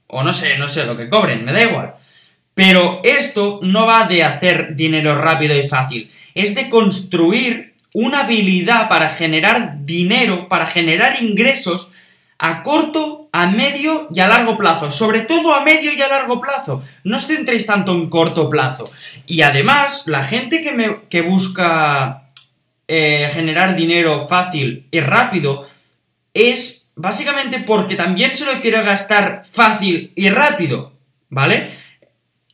O 0.09 0.25
no 0.25 0.33
sé, 0.33 0.59
no 0.59 0.67
sé 0.67 0.87
lo 0.87 0.97
que 0.97 1.09
cobren, 1.09 1.45
me 1.45 1.53
da 1.53 1.63
igual. 1.63 1.95
Pero 2.53 3.01
esto 3.05 3.61
no 3.63 3.87
va 3.87 4.09
de 4.09 4.25
hacer 4.25 4.75
dinero 4.75 5.15
rápido 5.15 5.57
y 5.57 5.69
fácil, 5.69 6.11
es 6.35 6.57
de 6.57 6.69
construir 6.69 7.75
una 7.95 8.25
habilidad 8.25 8.89
para 8.89 9.09
generar 9.09 9.85
dinero, 9.85 10.49
para 10.49 10.67
generar 10.67 11.23
ingresos 11.23 11.93
a 12.39 12.63
corto, 12.63 13.29
a 13.33 13.47
medio 13.47 14.09
y 14.15 14.21
a 14.21 14.29
largo 14.29 14.57
plazo. 14.57 14.91
Sobre 14.91 15.21
todo 15.21 15.55
a 15.55 15.65
medio 15.65 15.93
y 15.93 16.01
a 16.01 16.09
largo 16.09 16.41
plazo. 16.41 16.83
No 17.05 17.17
os 17.17 17.27
centréis 17.27 17.67
tanto 17.67 17.93
en 17.93 18.09
corto 18.09 18.49
plazo. 18.51 18.85
Y 19.27 19.43
además, 19.43 20.07
la 20.07 20.23
gente 20.23 20.63
que, 20.63 20.73
me, 20.73 21.01
que 21.09 21.23
busca 21.23 22.27
eh, 22.89 23.31
generar 23.33 23.75
dinero 23.75 24.29
fácil 24.29 24.87
y 24.91 25.01
rápido 25.01 25.67
es 26.35 26.89
básicamente 26.95 27.61
porque 27.61 27.95
también 27.97 28.33
se 28.35 28.45
lo 28.45 28.61
quiero 28.61 28.83
gastar 28.85 29.43
fácil 29.45 30.13
y 30.15 30.29
rápido, 30.31 30.93
¿vale? 31.29 31.73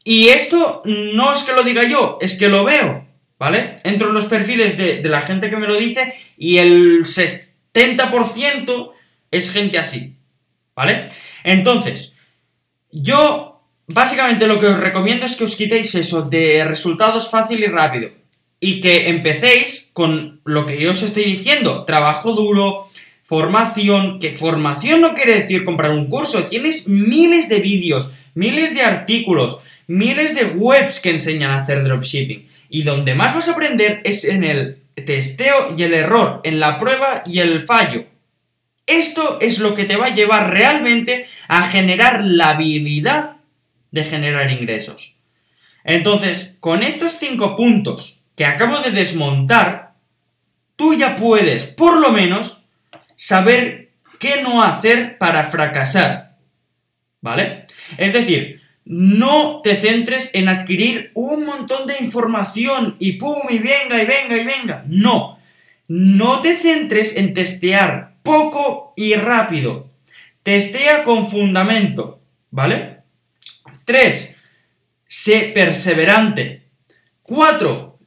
Y 0.05 0.29
esto 0.29 0.83
no 0.85 1.33
es 1.33 1.43
que 1.43 1.53
lo 1.53 1.62
diga 1.62 1.85
yo, 1.85 2.19
es 2.21 2.39
que 2.39 2.49
lo 2.49 2.65
veo, 2.65 3.07
¿vale? 3.39 3.77
Entro 3.85 4.09
en 4.09 4.15
los 4.15 4.27
perfiles 4.27 4.77
de, 4.77 5.03
la 5.05 5.23
gente 5.23 5.49
que 5.51 5.57
me 5.57 5.67
lo 5.69 5.77
dice 5.77 6.15
y 6.37 6.59
el 6.59 7.05
70% 7.05 8.91
es 9.33 9.51
gente 9.51 9.79
así, 9.79 10.15
¿vale? 10.77 11.07
Entonces, 11.43 12.15
yo 12.93 13.61
básicamente 13.89 14.47
lo 14.47 14.61
que 14.61 14.67
os 14.67 14.79
recomiendo 14.79 15.27
es 15.27 15.35
que 15.35 15.45
os 15.45 15.57
quitéis 15.57 15.92
eso 15.97 16.23
de 16.23 16.64
resultados 16.64 17.29
fácil 17.29 17.64
y 17.64 17.66
rápido 17.66 18.11
y 18.61 18.81
que 18.81 19.09
empecéis 19.09 19.90
con 19.92 20.40
lo 20.45 20.64
que 20.64 20.81
yo 20.81 20.92
os 20.92 21.03
estoy 21.03 21.25
diciendo, 21.25 21.85
trabajo 21.85 22.33
duro, 22.33 22.87
Formación, 23.25 24.18
que 24.18 24.33
formación 24.33 25.01
no 25.01 25.14
quiere 25.14 25.37
decir 25.37 25.64
comprar 25.64 25.92
un 25.92 26.09
curso, 26.09 26.45
tienes 26.45 26.88
miles 26.88 27.49
de 27.49 27.61
vídeos, 27.61 28.12
miles 28.35 28.75
de 28.75 28.83
artículos, 28.83 29.59
miles 29.87 30.35
de 30.35 30.45
webs 30.45 31.01
que 31.01 31.11
enseñan 31.11 31.53
a 31.53 31.62
hacer 31.62 31.83
dropshipping. 31.83 32.47
Y 32.68 32.83
donde 32.83 33.14
más 33.14 33.35
vas 33.35 33.49
a 33.49 33.53
aprender 33.53 34.01
es 34.05 34.25
en 34.25 34.45
el 34.45 34.79
testeo 35.07 35.75
y 35.77 35.83
el 35.83 35.95
error, 35.95 36.40
en 36.45 36.61
la 36.61 36.79
prueba 36.79 37.23
y 37.25 37.38
el 37.38 37.61
fallo. 37.61 38.05
Esto 38.87 39.38
es 39.40 39.59
lo 39.59 39.75
que 39.75 39.85
te 39.85 39.97
va 39.97 40.07
a 40.07 40.14
llevar 40.14 40.51
realmente 40.51 41.27
a 41.49 41.64
generar 41.64 42.25
la 42.25 42.51
habilidad 42.51 43.37
de 43.90 44.05
generar 44.05 44.51
ingresos. 44.51 45.16
Entonces, 45.85 46.57
con 46.61 46.83
estos 46.83 47.12
cinco 47.12 47.57
puntos 47.57 48.23
que 48.37 48.45
acabo 48.45 48.79
de 48.79 48.90
desmontar, 48.90 49.95
tú 50.77 50.95
ya 50.95 51.16
puedes, 51.16 51.64
por 51.64 52.01
lo 52.01 52.12
menos, 52.12 52.62
saber 53.16 53.90
qué 54.18 54.42
no 54.42 54.62
hacer 54.62 55.18
para 55.18 55.45
fracasar. 55.45 56.37
¿Vale? 57.21 57.66
Es 57.99 58.12
decir, 58.12 58.62
no 58.85 59.61
te 59.62 59.77
centres 59.77 60.35
en 60.35 60.49
adquirir 60.49 61.12
un 61.14 61.45
montón 61.45 61.87
de 61.87 61.99
información 62.01 62.97
y 62.99 63.12
pum, 63.12 63.42
y 63.49 63.59
venga, 63.59 64.03
y 64.03 64.07
venga, 64.07 64.37
y 64.37 64.45
venga. 64.45 64.85
No. 64.88 65.38
No 65.87 66.40
te 66.40 66.57
centres 66.57 67.16
en 67.16 67.35
testear 67.35 68.12
poco 68.22 68.94
y 68.96 69.14
rápido. 69.14 69.88
Testea 70.42 71.04
con 71.04 71.26
fundamento. 71.26 72.20
¿Vale? 72.50 72.98
3. 73.85 74.37
Sé 75.06 75.52
perseverante. 75.54 76.62
4. 77.22 77.98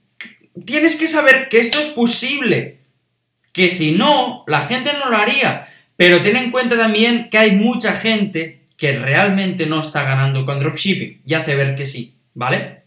Tienes 0.66 0.96
que 0.96 1.08
saber 1.08 1.50
que 1.50 1.60
esto 1.60 1.80
es 1.80 1.88
posible 1.88 2.80
que 3.52 3.70
si 3.70 3.94
no, 3.94 4.44
la 4.48 4.62
gente 4.62 4.92
no 4.94 5.10
lo 5.10 5.18
haría. 5.18 5.70
Pero 5.96 6.22
ten 6.22 6.36
en 6.36 6.52
cuenta 6.52 6.76
también 6.78 7.30
que 7.30 7.38
hay 7.38 7.52
mucha 7.52 7.94
gente 7.94 8.66
que 8.78 9.00
realmente 9.00 9.66
no 9.66 9.80
está 9.80 10.04
ganando 10.04 10.46
con 10.46 10.60
dropshipping 10.60 11.22
y 11.26 11.34
hace 11.34 11.56
ver 11.56 11.76
que 11.76 11.86
sí, 11.86 12.16
¿vale? 12.34 12.84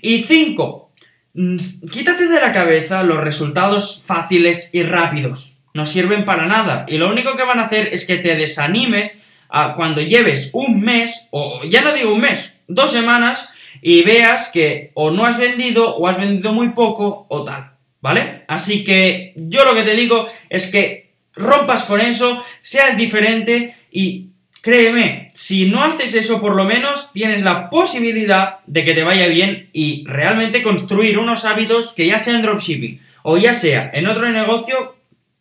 Y 0.00 0.22
5. 0.22 0.92
Mm, 1.34 1.56
quítate 1.90 2.28
de 2.28 2.40
la 2.40 2.52
cabeza 2.52 3.02
los 3.02 3.18
resultados 3.18 4.02
fáciles 4.06 4.70
y 4.72 4.84
rápidos. 4.84 5.53
No 5.74 5.84
sirven 5.84 6.24
para 6.24 6.46
nada. 6.46 6.86
Y 6.88 6.96
lo 6.96 7.10
único 7.10 7.36
que 7.36 7.44
van 7.44 7.60
a 7.60 7.64
hacer 7.64 7.90
es 7.92 8.06
que 8.06 8.16
te 8.16 8.36
desanimes 8.36 9.20
a 9.48 9.74
cuando 9.74 10.00
lleves 10.00 10.50
un 10.52 10.80
mes, 10.80 11.28
o 11.30 11.62
ya 11.64 11.82
no 11.82 11.92
digo 11.92 12.14
un 12.14 12.20
mes, 12.20 12.60
dos 12.66 12.90
semanas, 12.90 13.52
y 13.82 14.02
veas 14.02 14.50
que 14.52 14.90
o 14.94 15.10
no 15.10 15.26
has 15.26 15.36
vendido, 15.36 15.96
o 15.96 16.08
has 16.08 16.16
vendido 16.16 16.52
muy 16.52 16.70
poco, 16.70 17.26
o 17.28 17.44
tal. 17.44 17.74
¿vale? 18.04 18.42
Así 18.48 18.84
que 18.84 19.32
yo 19.34 19.64
lo 19.64 19.74
que 19.74 19.82
te 19.82 19.94
digo 19.94 20.28
es 20.50 20.70
que 20.70 21.14
rompas 21.34 21.84
con 21.84 22.02
eso, 22.02 22.44
seas 22.60 22.98
diferente 22.98 23.76
y 23.90 24.26
créeme, 24.60 25.28
si 25.32 25.70
no 25.70 25.82
haces 25.82 26.12
eso 26.12 26.38
por 26.38 26.54
lo 26.54 26.66
menos 26.66 27.14
tienes 27.14 27.42
la 27.42 27.70
posibilidad 27.70 28.58
de 28.66 28.84
que 28.84 28.92
te 28.92 29.04
vaya 29.04 29.26
bien 29.28 29.70
y 29.72 30.04
realmente 30.06 30.62
construir 30.62 31.18
unos 31.18 31.46
hábitos 31.46 31.94
que 31.94 32.06
ya 32.06 32.18
sea 32.18 32.34
en 32.34 32.42
dropshipping 32.42 33.00
o 33.22 33.38
ya 33.38 33.54
sea 33.54 33.90
en 33.94 34.06
otro 34.06 34.28
negocio 34.28 34.93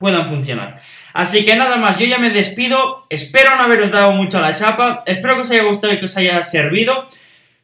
puedan 0.03 0.27
funcionar. 0.27 0.81
Así 1.13 1.45
que 1.45 1.55
nada 1.55 1.77
más, 1.77 1.97
yo 1.97 2.05
ya 2.05 2.17
me 2.17 2.29
despido, 2.29 3.07
espero 3.09 3.55
no 3.55 3.63
haberos 3.63 3.89
dado 3.89 4.11
mucho 4.11 4.41
la 4.41 4.53
chapa, 4.53 5.01
espero 5.05 5.35
que 5.35 5.43
os 5.43 5.51
haya 5.51 5.63
gustado 5.63 5.93
y 5.93 5.97
que 5.97 6.03
os 6.03 6.17
haya 6.17 6.43
servido. 6.43 7.07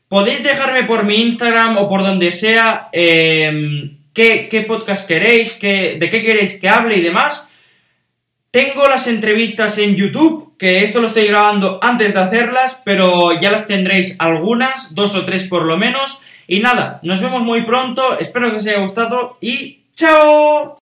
Podéis 0.07 0.41
dejarme 0.41 0.85
por 0.85 1.03
mi 1.03 1.15
Instagram 1.15 1.75
o 1.75 1.89
por 1.89 2.01
donde 2.01 2.31
sea 2.31 2.87
eh, 2.93 3.91
qué, 4.13 4.65
podcast 4.65 5.05
queréis, 5.05 5.59
de 5.59 6.07
qué 6.09 6.23
queréis 6.23 6.61
que 6.61 6.69
hable 6.69 6.95
y 6.95 7.01
demás. 7.01 7.53
Tengo 8.51 8.87
las 8.87 9.07
entrevistas 9.07 9.77
en 9.77 9.97
YouTube, 9.97 10.55
que 10.57 10.83
esto 10.83 11.01
lo 11.01 11.07
estoy 11.07 11.27
grabando 11.27 11.77
antes 11.81 12.13
de 12.13 12.21
hacerlas, 12.21 12.81
pero 12.85 13.37
ya 13.37 13.51
las 13.51 13.67
tendréis 13.67 14.15
algunas, 14.21 14.95
dos 14.95 15.13
o 15.13 15.25
tres 15.25 15.43
por 15.43 15.65
lo 15.65 15.75
menos. 15.75 16.21
Y 16.47 16.61
nada, 16.61 17.01
nos 17.03 17.19
vemos 17.19 17.43
muy 17.43 17.63
pronto, 17.63 18.17
espero 18.17 18.49
que 18.49 18.55
os 18.55 18.65
haya 18.65 18.79
gustado 18.79 19.33
y 19.41 19.81
¡chao! 19.93 20.77